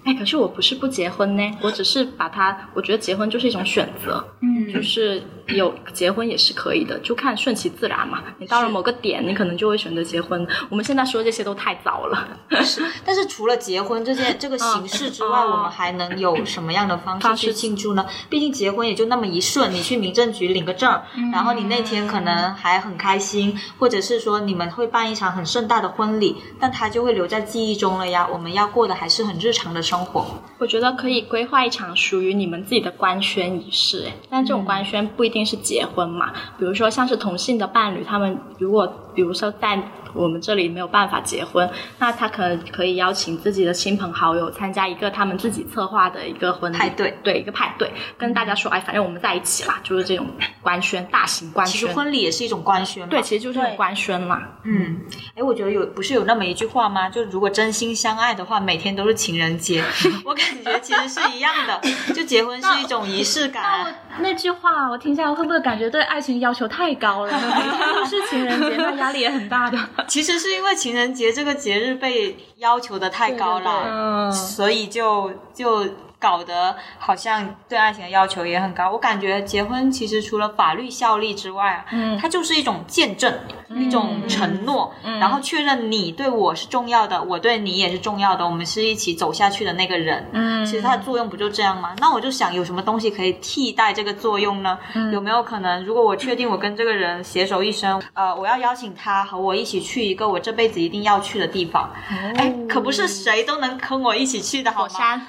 [0.07, 8.22] 哎，可是我不是不结婚呢，我只是把它，我觉得结婚就是一种选择，嗯，就是有结婚也是可以的，就看顺其自然嘛。
[8.38, 10.47] 你到了某个点，你可能就会选择结婚。
[10.68, 12.28] 我们现在说这些都太早了。
[12.62, 18.07] 是，但是除了结婚这件这个形式之外，哦我们还能有什么样的方方式式去庆祝呢？
[18.28, 21.01] 毕竟结婚也就那么一瞬，你去民政局领个证，
[21.32, 28.26] 然后你那天可能还很开心，或者是说你们会办一场很盛大的婚礼，但它就会留在记忆中了呀。
[28.32, 30.26] 我们要过的还是很日常的生活。
[30.59, 39.78] 我觉得可以规划一场属于你们自己的官宣仪式，哎，但这种官宣不一定定是结婚嘛，比如说像是同性的伴侣，他们如果比如说在
[40.12, 50.26] 我们这里没有办法结婚，那他可能可以邀请自己的亲朋好友参加一个他们自己策划的一个婚礼派对，对，一个派对，跟大家说，哎，反正我们在一起啦，就是这种
[50.62, 51.92] 官宣，大型官宣其实。
[51.94, 53.08] 婚礼也是一种官宣嘛。
[53.08, 54.42] 对，其实就是这种官宣嘛。
[54.64, 55.00] 嗯，
[55.34, 57.08] 哎，我觉得有不是有那么一句话吗？
[57.08, 59.84] 就如果真心相爱的话，每天都是情人节。
[60.24, 61.80] 我感觉其实是一样的，
[62.14, 63.92] 就结婚是一种仪式感啊。
[64.20, 67.32] 那句话我听下来，会不会感觉对爱情要求太高了？
[68.00, 69.78] 不是情人节，那压力也很大的。
[70.09, 75.86] 其实是因为情人节这个节日被要求的太高了，嗯，所以就就
[76.25, 78.91] 搞得好像对爱情的要求也很高。
[78.91, 83.31] 我感觉结婚其实除了法律效力之外啊，嗯它就是一种见证，
[83.68, 90.27] 一种承诺，然后确认你对我是重要的，我对你也是重要的，我们是一起走下去的那个人。
[90.33, 91.95] 嗯其实它的作用不就这样吗？
[91.99, 94.79] 那我就想，有什么东西可以替代这个作用呢？
[95.12, 101.91] 有没有可能，如果我确定我跟这个人携手一生，呃，我要邀请他和我一起去一个我这辈子一定要去的地方，
[102.37, 104.89] 哎、可不是谁都能跟我一起去的，好吗？
[104.89, 105.27] 火山，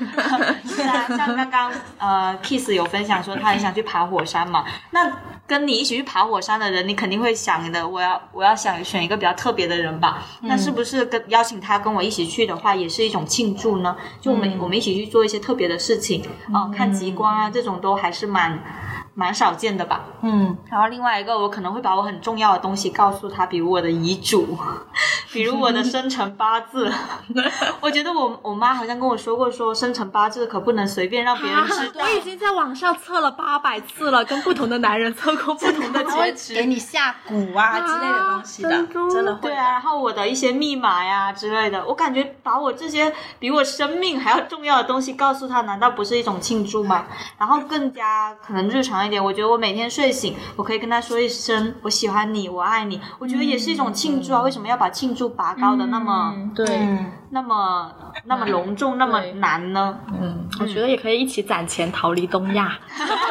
[0.65, 5.11] 是 像刚刚呃，Kiss 有分享说他很想去爬火山嘛，那
[5.47, 10.23] 跟你一起去爬火山的人，你肯定会想的，我要我要想选一个比较特别的人吧？
[10.41, 13.95] 那是不是跟邀请他跟我一起去的话，也是一种庆祝呢？
[14.19, 18.59] 就我们、我们一起去做一些特别的事情，啊、看极光啊，这种都还是蛮
[19.15, 20.01] 蛮少见的吧？
[20.21, 24.57] 嗯，然后另外一个，我可能会把我很重要的东西告诉他，比如我的遗嘱，
[25.31, 26.91] 比如我的生辰八字。
[27.79, 32.03] 我觉得我我妈好像跟我说过，说生辰八字可不能随便让别人知道。
[32.05, 36.53] 我已经在网上测了八百次了，跟不同的男人测过不同的结局。
[36.55, 38.69] 给你下蛊啊之类的东西的，
[39.09, 39.41] 真的会。
[39.43, 47.05] 对啊，然后我的一些密码呀之类的，我感觉把我这些比我生命还要重要的东西告诉他，难道不是一种庆祝吗？
[47.37, 54.41] 然后更加可能日常一点，我觉得我每天睡醒，我可以跟他说一声“我喜欢你，我爱你”，我觉得也是一种庆祝啊。
[54.41, 57.91] 为什么要把庆祝拔高的那么、对，嗯，那么
[58.25, 59.99] 那么隆重、那么难呢？
[60.19, 62.79] 嗯我觉得也可以一起攒钱逃离东亚，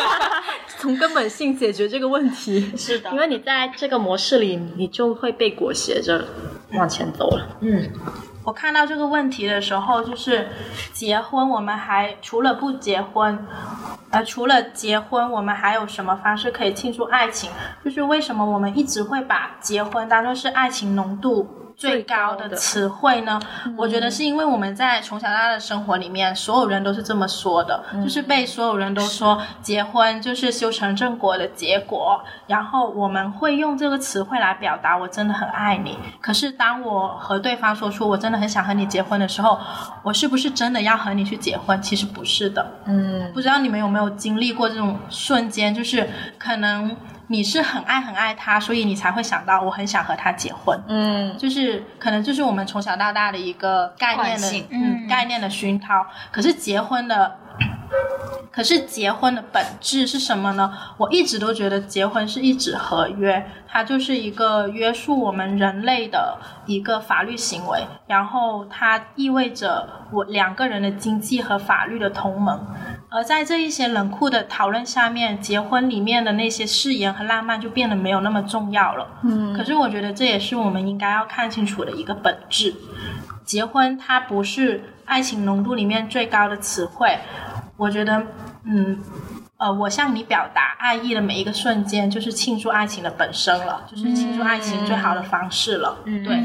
[0.78, 2.72] 从根本性解决这个问题。
[2.76, 6.26] 是的因为你在这个模式里，你就会被裹挟着
[6.72, 7.56] 往前走了。
[7.60, 7.90] 嗯，
[8.44, 10.48] 我看到这个问题的时候，就是
[10.92, 13.46] 结婚，我们还除了不结婚，
[14.10, 17.50] 呃，除了结婚，我们还有什么方式可以庆祝爱情？
[17.82, 21.63] 就是为什么我们一直会把结婚当做是爱情浓度？
[21.76, 23.40] 最高的词汇呢？
[23.76, 35.98] 我觉得是因为我们在从小到大的生活里面，所有人都是这么说的，就是被所有人都说结婚就是修成正果的结果，然后我们会用这个词汇来表达我真的很爱你。
[36.20, 39.58] 可是当我和对方说出我真的很想和你结婚的时候，
[40.02, 41.80] 我是不是真的要和你去结婚？
[41.82, 42.66] 其实不是的。
[42.86, 46.08] 嗯，不知道你们有没有经历过这种瞬间，就是
[46.44, 46.94] 可能
[47.28, 50.78] 你是很爱很爱他，所以你才会想到我很想和他结婚。
[50.88, 56.06] 嗯，就是可能就是我们从小到大的一个概念的嗯概念的熏陶。
[56.30, 57.38] 可是结婚的，
[58.50, 60.72] 可是结婚的本质是什么呢？
[60.96, 72.64] 我一直都觉得结婚是一纸合约，它就是一个约束我们人类的一个法律行为，然后它意味着我两个人的经济和法律的同盟。
[73.10, 79.06] 而在这一些冷酷的讨论下面，结婚里面的那些誓言和浪漫就变得没有那么重要了。
[79.22, 82.72] 嗯，可是我觉得这也是我们应该要看清楚的一个本质。
[83.44, 87.18] 结婚它不是爱情浓度里面最高的词汇，
[87.76, 88.22] 我觉得，
[88.64, 88.98] 嗯，
[89.56, 95.96] 呃，我向你表达爱意的每一个瞬间，就是庆祝爱情的本身了，就是庆祝爱情最好的方式了。
[96.04, 96.36] 嗯对，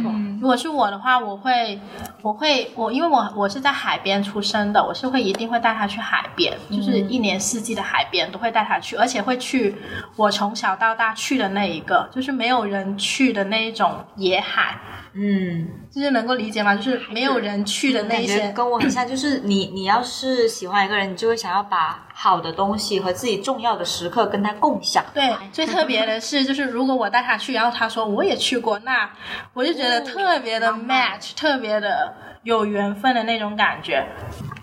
[0.42, 1.80] 如果是我的话，我会，
[2.22, 9.76] 我会，我因为我我是在海边出生的，我是会一定会带他去海边，就是一年四季的海边都会带他去，而且会去
[10.16, 14.80] 我从小到大去的那一个，就是没有人去的那一种野海，
[15.14, 16.76] 嗯，就是能够理解吗？
[16.76, 18.52] 就是没有人去的那一些。
[18.52, 25.04] 跟我很像，就是你你要是喜欢一个人，你就会想要把好的东西和自己重要的时刻跟他共享。
[25.14, 29.10] 对，最特别的是，就是如果我带他去，然后他说我也去过，那
[29.54, 34.06] 我就觉得特别的 match，、特别的有缘分的那种感觉。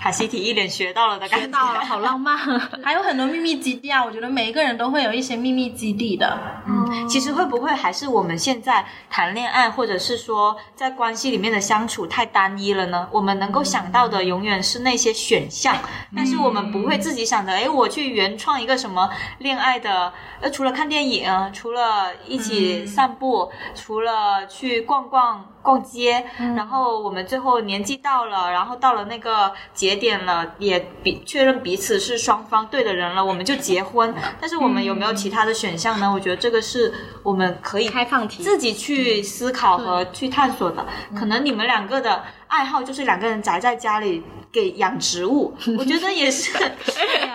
[0.06, 1.58] 卡西提一脸学到了的感觉。
[1.58, 2.38] 好浪漫。
[2.80, 6.38] 还有很多秘密基地啊，我觉得每一个人都会有一些秘密基地的。
[6.64, 13.08] 嗯，其实会不会还是我们现在谈恋爱，或者是说在关系里面的相处太单一了呢？
[13.10, 15.74] 我们能够想到的永远是那些选项，
[16.14, 25.46] 但是我们不会自己想着，哎，我去原创一个什么恋爱的，呃，除了看电影，除了一起散步，除了去逛逛。
[25.66, 34.14] 逛街，然后我们最后年纪到了，然后到了那个节点了，也比确认彼此是双方对的人了，我们就结婚。
[34.40, 36.12] 但是我们有没有其他的选项呢？
[36.12, 36.92] 我觉得这个是
[37.22, 40.86] 我们可以开放题自己去思考和去探索的。
[41.18, 44.22] 可能你们两个的爱好就是两个人宅在家里
[44.56, 46.50] 给养植物， 我觉得也是，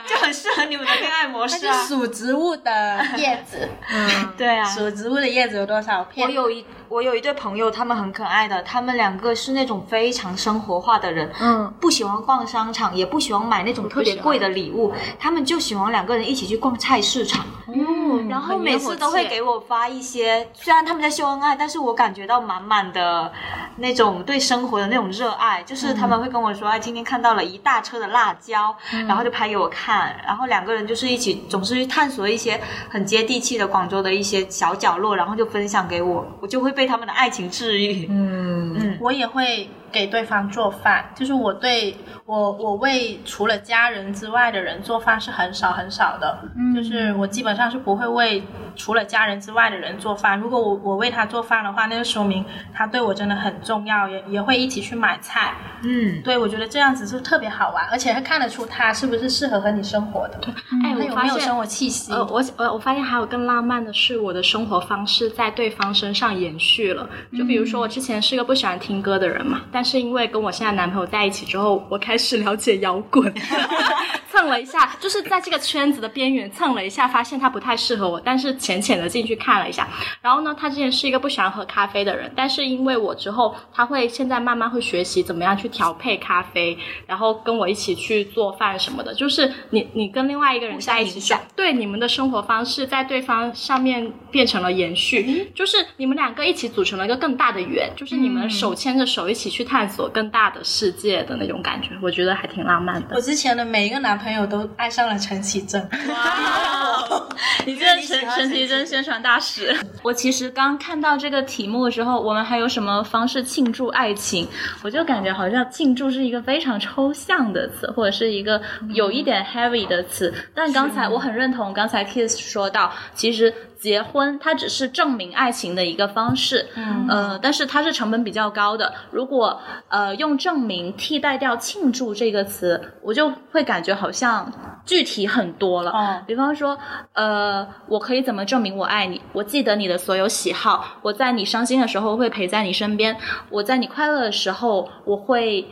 [0.07, 1.83] 就很适合你们的恋爱模式啊。
[1.83, 6.33] 是数植物的叶子，嗯，对啊，数植物的叶子有多少片我？
[6.33, 17.45] 有一我有一对朋友，他们很可爱的，他们两个是那种非常生活化的人，嗯，不喜欢逛商场，也不喜欢买那种特别贵的礼物，他们就喜欢两个人一起去逛菜市场。
[17.67, 23.31] 嗯然后每次都会给我发一些，虽然他们在秀恩爱，但是我感觉到满满的
[23.77, 25.61] 那种对生活的那种热爱。
[25.63, 28.73] 就是他们会跟我说，哎，今天看到了一大车的辣椒，
[29.05, 30.15] 然后就拍给我看。
[30.25, 32.57] 然后两个人就是一起，总是去探索一些
[32.89, 38.07] 很接地气的广州的一些小角落，然后就分享给我，我就会被他们的爱情治愈。
[38.09, 48.43] 嗯嗯我也会给对方做饭，就是我对我我为除了家人之外的人做饭是很少很少的，嗯就是我基本上是不会为
[48.75, 50.39] 除了家人之外的人做饭。
[50.39, 55.53] 如果我我为他做饭的话，那就说明他对我真的很重要，也也会一起去买菜。
[55.83, 60.39] 嗯，对，我觉得这样子是特别好玩，而且还看得出他是不是适合和你生活的，
[60.83, 62.11] 哎，他我发现有没有生活气息。
[62.13, 67.09] 呃，我我我发现还有更浪漫的是，我的生活方式在对方身上延续了。
[67.37, 73.33] 就比如说，我之前是个不喜欢听歌的人嘛，但是因为跟我现在男朋友在一起之后，我开始了解摇滚，
[74.31, 79.87] 蹭了一下，就是在这个圈子的边缘蹭了一下，发现他不太适合我，但是浅浅的进去看了一下。
[80.21, 89.13] 然后呢，他之前是一个不喜欢喝咖啡的人，但是因为我之后，他会现在慢慢会学习怎么样去调配咖啡，然后跟我一起去做饭什么的。
[89.13, 103.21] 就是你你跟另外一个人在一起对你们的生活方式在对方上面变成了延续，就是你们两个一起组成了一个更大的圆，就是你们手牵着手一起去探索更大的世界的那种感觉，我觉得还挺浪漫的我。
[103.21, 105.81] 之前的每一个男朋友都爱上了陈绮贞，
[107.65, 109.73] 你这是陈陈绮贞宣传大使。
[110.03, 114.45] 我其实刚看到这个题目的时候，我们还有什么方式庆祝爱情？
[114.83, 120.33] 我就感觉好像庆祝是一个非常抽象的词，或者是一个有一点 heavy 的词。
[120.53, 128.93] 但刚才我很认同刚才 Kiss 说到，其实结婚它只是证明爱情的一个方式，嗯，呃，但是它是成本比较高的。
[129.09, 129.59] 如果
[129.89, 134.53] 呃用证明替代掉庆祝这个词，我就会感觉好像
[134.85, 135.89] 具体很多了。
[135.89, 136.77] 哦比方说，
[137.13, 139.19] 呃，我可以怎么证明我爱你？
[139.33, 143.17] 我记得你的所有喜好，我在你伤心的时候会陪在你身边，
[143.49, 145.67] 我在你快乐的时候我会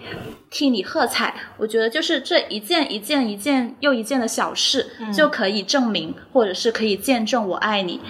[0.49, 1.33] 替你喝彩。
[1.57, 8.01] 我觉得就是这一件一件一件又一件的小事，就可以证明或者是可以见证我爱你。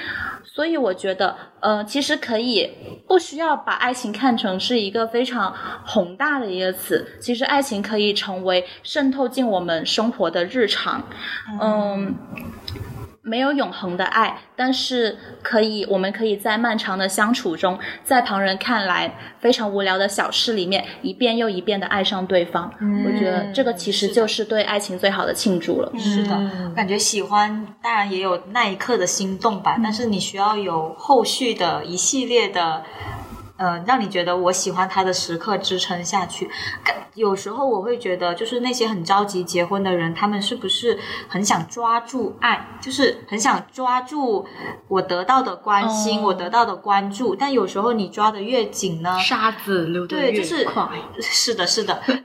[0.46, 2.70] 所以我觉得，呃，其实可以
[3.08, 7.08] 不需要把爱情看成是一个非常宏大的一个词。
[7.22, 11.02] 其实爱情可以成为渗透进我们生活的日常。
[11.62, 12.14] 嗯，
[13.30, 22.74] 没有永恒的爱，但是可以，我们可以在漫长的相处中，在旁人看来非常无聊的小事里面，一遍又一遍的爱上对方。
[23.06, 25.92] 我觉得这个其实就是对爱情最好的庆祝了。
[25.98, 32.84] 是的，感觉喜欢当然也有那一刻的心动吧，但是你需要有后续的一系列的。
[33.60, 36.50] 呃，让你觉得我喜欢他的时刻支撑下去。
[37.16, 40.98] 有时候我会觉得，就是那些很着急结婚的人，他们是不是
[41.28, 44.48] 很想抓住爱，就是很想抓住
[44.88, 47.36] 我得到的关心，哦我得到的关注。
[47.36, 50.88] 但有时候你抓的越紧呢，沙子流得对，越就是快。
[51.20, 52.02] 是的，是的，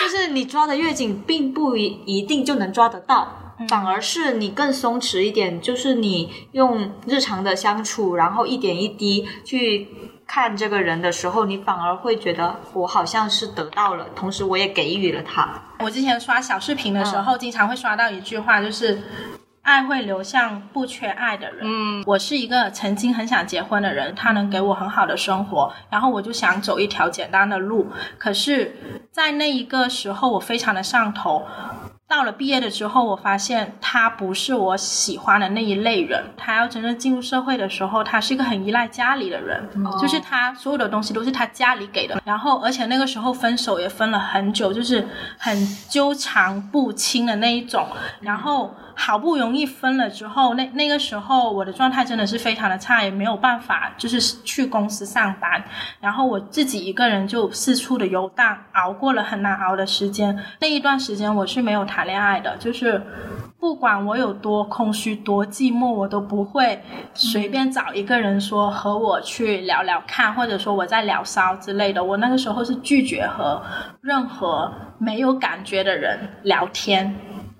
[0.00, 3.43] 就是你抓的越紧，并不一一定就能抓得到。
[3.68, 9.88] 反而是你更松弛一点，就是你用日常的相处，然后一点一滴去
[10.26, 15.62] 看这个人的时候，你反而会觉得我好像是得到了，同时我也给予了他。
[15.80, 19.02] 我之前刷小视频的时候，经常会刷到一句话，就是。
[19.64, 21.60] 爱会流向不缺爱的人。
[21.62, 27.90] 嗯，我是一个曾经很想结婚的人，他能给我很好的生活，然后我就想走一条简单的路。
[28.18, 28.76] 可是，
[29.10, 31.42] 在那一个时候，我非常的上头。
[32.06, 36.22] 到了毕业的时候，我发现他不是我喜欢的那一类人。
[36.36, 39.68] 他要真正进入社会的时候，他是一个很依赖家里的人，
[40.00, 42.20] 就是他所有的东西都是他家里给的。
[42.24, 47.86] 然后，而且那个时候分手也分了很久，就是很纠缠不清的那一种。
[48.20, 48.74] 然后。
[48.96, 55.62] 好不容易分了之后，那那个时候我的状态真的是非常的差，也没有办法就是去公司上班，
[56.00, 60.38] 然后我自己一个人就四处的游荡，熬过了很难熬的时间。
[60.60, 63.02] 那一段时间我是没有谈恋爱的，就是
[63.58, 66.82] 不管我有多空虚多寂寞，我都不会
[67.14, 72.02] 随便找一个人说和我去聊聊看，或者说我在聊骚之类的。
[72.02, 73.62] 我那个时候是拒绝和
[74.00, 77.14] 任何没有感觉的人聊天。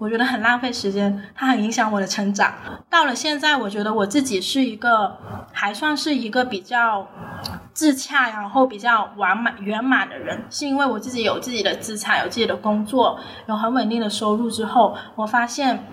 [0.04, 2.52] 我觉得很浪费时间，它很影响我的成长。
[2.90, 5.16] 到了现在，我觉得我自己是一个
[5.50, 7.08] 还算是一个比较
[7.72, 15.86] 自洽，然后比较完满圆满的人，是因为我自己有自己的资产，有自己的工作，有很稳定的收入之后，我发现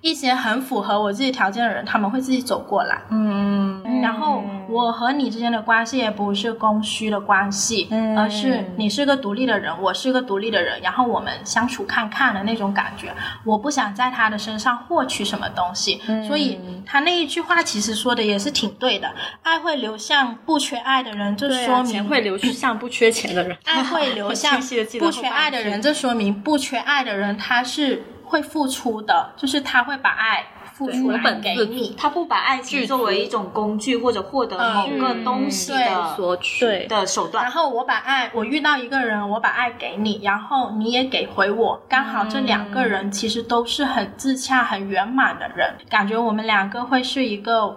[0.00, 3.02] 一些很符合我自己条件的人，他们会自己走过来。
[3.10, 13.12] 嗯，然后我和你之间的关系也不是供需的关系，而是你是个独立的人，我是个独立的人，然后我们相处看看的那种感觉。
[13.44, 19.10] 我不想在他的身上获取什么东西，所以他那一句话其实说的也是挺对的。
[19.42, 23.56] 爱会流向不缺爱的人，这说明钱会流向不缺钱的人。
[23.64, 24.60] 爱会流 向
[24.98, 30.44] 不缺爱的人，这说明不缺爱的人他是会付出的，就是他会把爱。
[30.78, 37.42] 付出本给你，他不把爱情作为一种工具或者获得某个东西的索取的手段。
[37.42, 47.76] 然后我把爱，我遇到一个人，我把爱给你，然后你也给回我，刚好这两个人其实都是很自洽、很圆满的人，感觉我们两个会是一个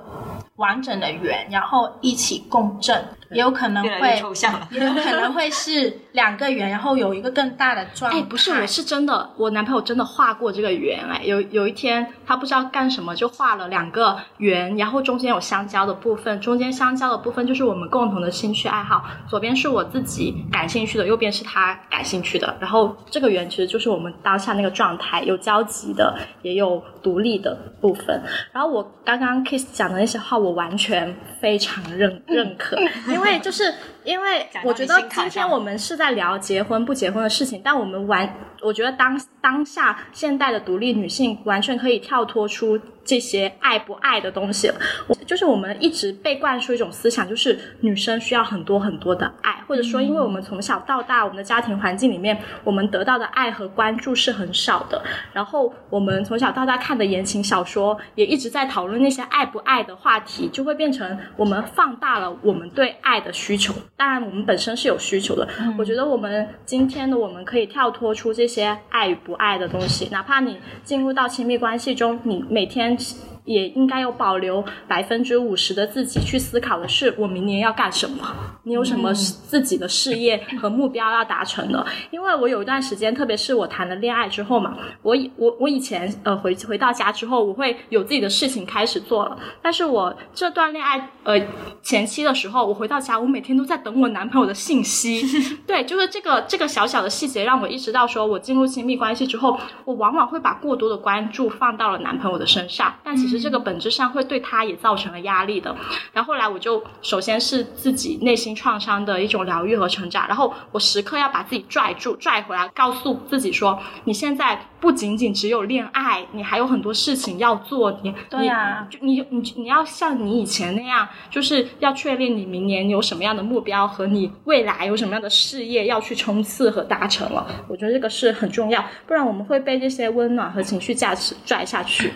[0.62, 3.03] 完整的圆，然后一起共振。
[3.32, 4.09] 也有可能会，
[4.72, 8.12] 也有可能会是两个圆，然后有一个更大的状。
[8.12, 10.99] 哎，不是，我是真的，我男朋友真的画过这个圆。
[11.09, 19.05] 哎，有有一天他不知道干什么，就画了两个圆，然后中间有相交的部分，中间相交的部分就是我们共同的兴趣爱好。
[19.30, 22.53] 左边是我自己感兴趣的，右边是他感兴趣的。
[22.59, 28.22] 然后这个圆其实就是我们当下那个状态，有交集的，也有独立的部分。
[28.51, 32.77] 然后我刚刚 Kiss 讲的那些话，我完全非常认认可，
[33.07, 33.31] 因为。
[33.41, 33.73] 就是
[34.03, 42.79] 因为我觉得今天我们是在聊结婚不结婚的事情，但我们完，我觉得当当下现代的独立女性完全可以跳脱出。
[43.03, 44.71] 这些爱不爱的东西，
[45.07, 55.01] 我就是我们一直被灌输一种思想，就是女生需要很多很多的爱，或者说，因为我们从小到大，我们的家庭环境里面，我们得到的爱和关注是很少的。
[55.33, 63.73] 然后我们从小到大看的言情小说，也一直在讨论那些爱不爱的话题，就会变成我们放大了我们对爱的需求。
[64.01, 65.47] 当然，我们本身是有需求的。
[65.77, 72.97] 我觉得我们今天的我们可以跳脱出这些爱与不爱的东西，哪怕你进入到亲密关系中，你每天。
[73.45, 78.33] 也应该有保留百分之五十的自己去思考的是，我明年要干什么？
[78.63, 81.83] 你有什么自己的事业和目标要达成的？
[82.11, 89.37] 因为我有一段时间，特别是我谈了恋爱之后嘛，我以我我以前呃回回到家之后，我会有自己的事情开始做了。
[89.61, 91.41] 但是我这段恋爱呃
[91.81, 95.23] 前期的时候，我回到家，我每天都在等我男朋友的信息。
[95.65, 103.30] 对，就是这个这个小小的细节，让我意识到说，我进入亲密关系之后，我往往会把过多的关注放到了男朋友的身上，但其实。
[103.32, 105.73] 其实这个本质上会对他也造成了压力的。
[106.11, 117.99] 然后后来我就首先是自己内心创伤的一种疗愈和成长，然后我时刻要把自己拽住、拽回来，告诉自己说：你现在不仅仅只有恋爱，你还有很多事情要做。
[118.01, 127.45] 你对呀，你你你要像你以前那样，就是要确定你明年有什么样的目标和你未来有什么样的事业要去冲刺和达成了。
[127.69, 132.11] 我觉得这个是很重要，不然我们会被这些温暖和情绪价值拽下去。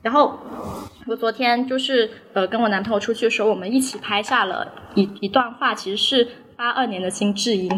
[0.00, 0.38] 然后
[1.06, 6.28] 我昨天就是呃跟我男朋友出去的时候，我们一起拍下了一一段话，其实是
[6.58, 7.70] 八二年的金智英，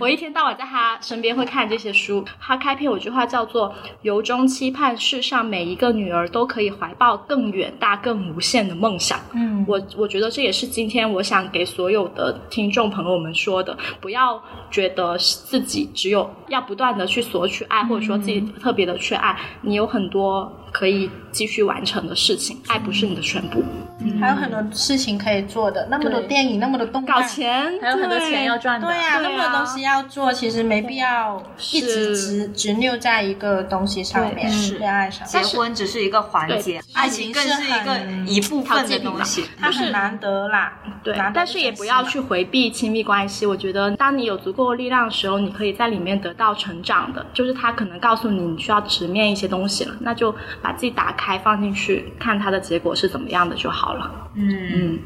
[0.00, 2.24] 我一天到晚在他身边会看这些书。
[2.40, 9.20] 他开篇有句话叫做“由衷期盼世上每一个女儿都可以怀抱更远大、更无限的梦想”。
[9.36, 23.62] 嗯，我我觉得这也是今天我想给所有的听众朋友们说的，不要觉得自己只有要不断的去索取爱，或者说自己特别的缺爱，你有很多可以继续完成的事情，爱不是你的全部。
[24.20, 27.28] 还有很多事情可以做的，那么多电影，那么多动搞漫。
[27.28, 28.86] 钱，还有很多钱要赚的。
[28.88, 31.40] 对呀、那么多东西要做，其实没必要
[31.72, 35.24] 一直执执拗在一个东西上面，是恋爱上。
[35.26, 39.44] 结婚只是一个环节，爱情更是一个一部分的东西。
[39.58, 40.72] 它很难得啦，
[41.04, 43.46] 对难，得但是也不要去回避亲密关系。
[43.46, 47.24] 我觉得，当你有足够的力量的时候，你可以在里面得到成长的。
[47.32, 50.34] 就是他可能告诉你你需要直面一些东西了，那就
[50.64, 54.10] 把自己打开放进去，看它的结果是怎么样的就好了。
[54.34, 54.98] 嗯，嗯，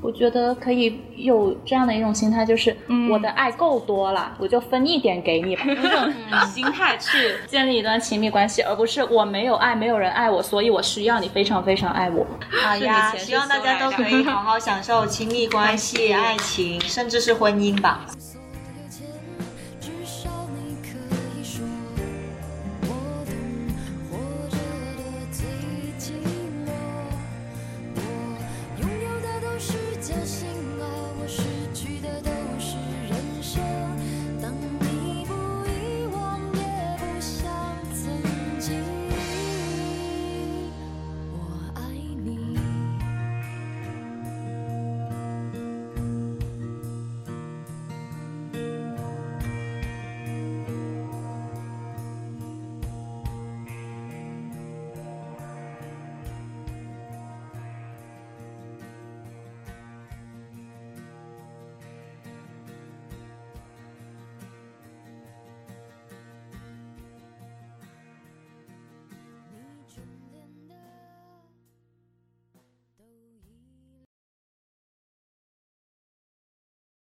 [0.00, 2.76] 我觉得可以有这样的一种心态，就是
[3.10, 12.24] 我的爱够多了，我就分一点给你吧， 用这种心态去建立一段亲密关系，而不是我没有爱，没有人爱我，所以我需要你非常非常爱我。
[12.48, 18.06] 好呀，希望大家都可以好好享受亲密关系、 爱情，甚至是婚姻吧。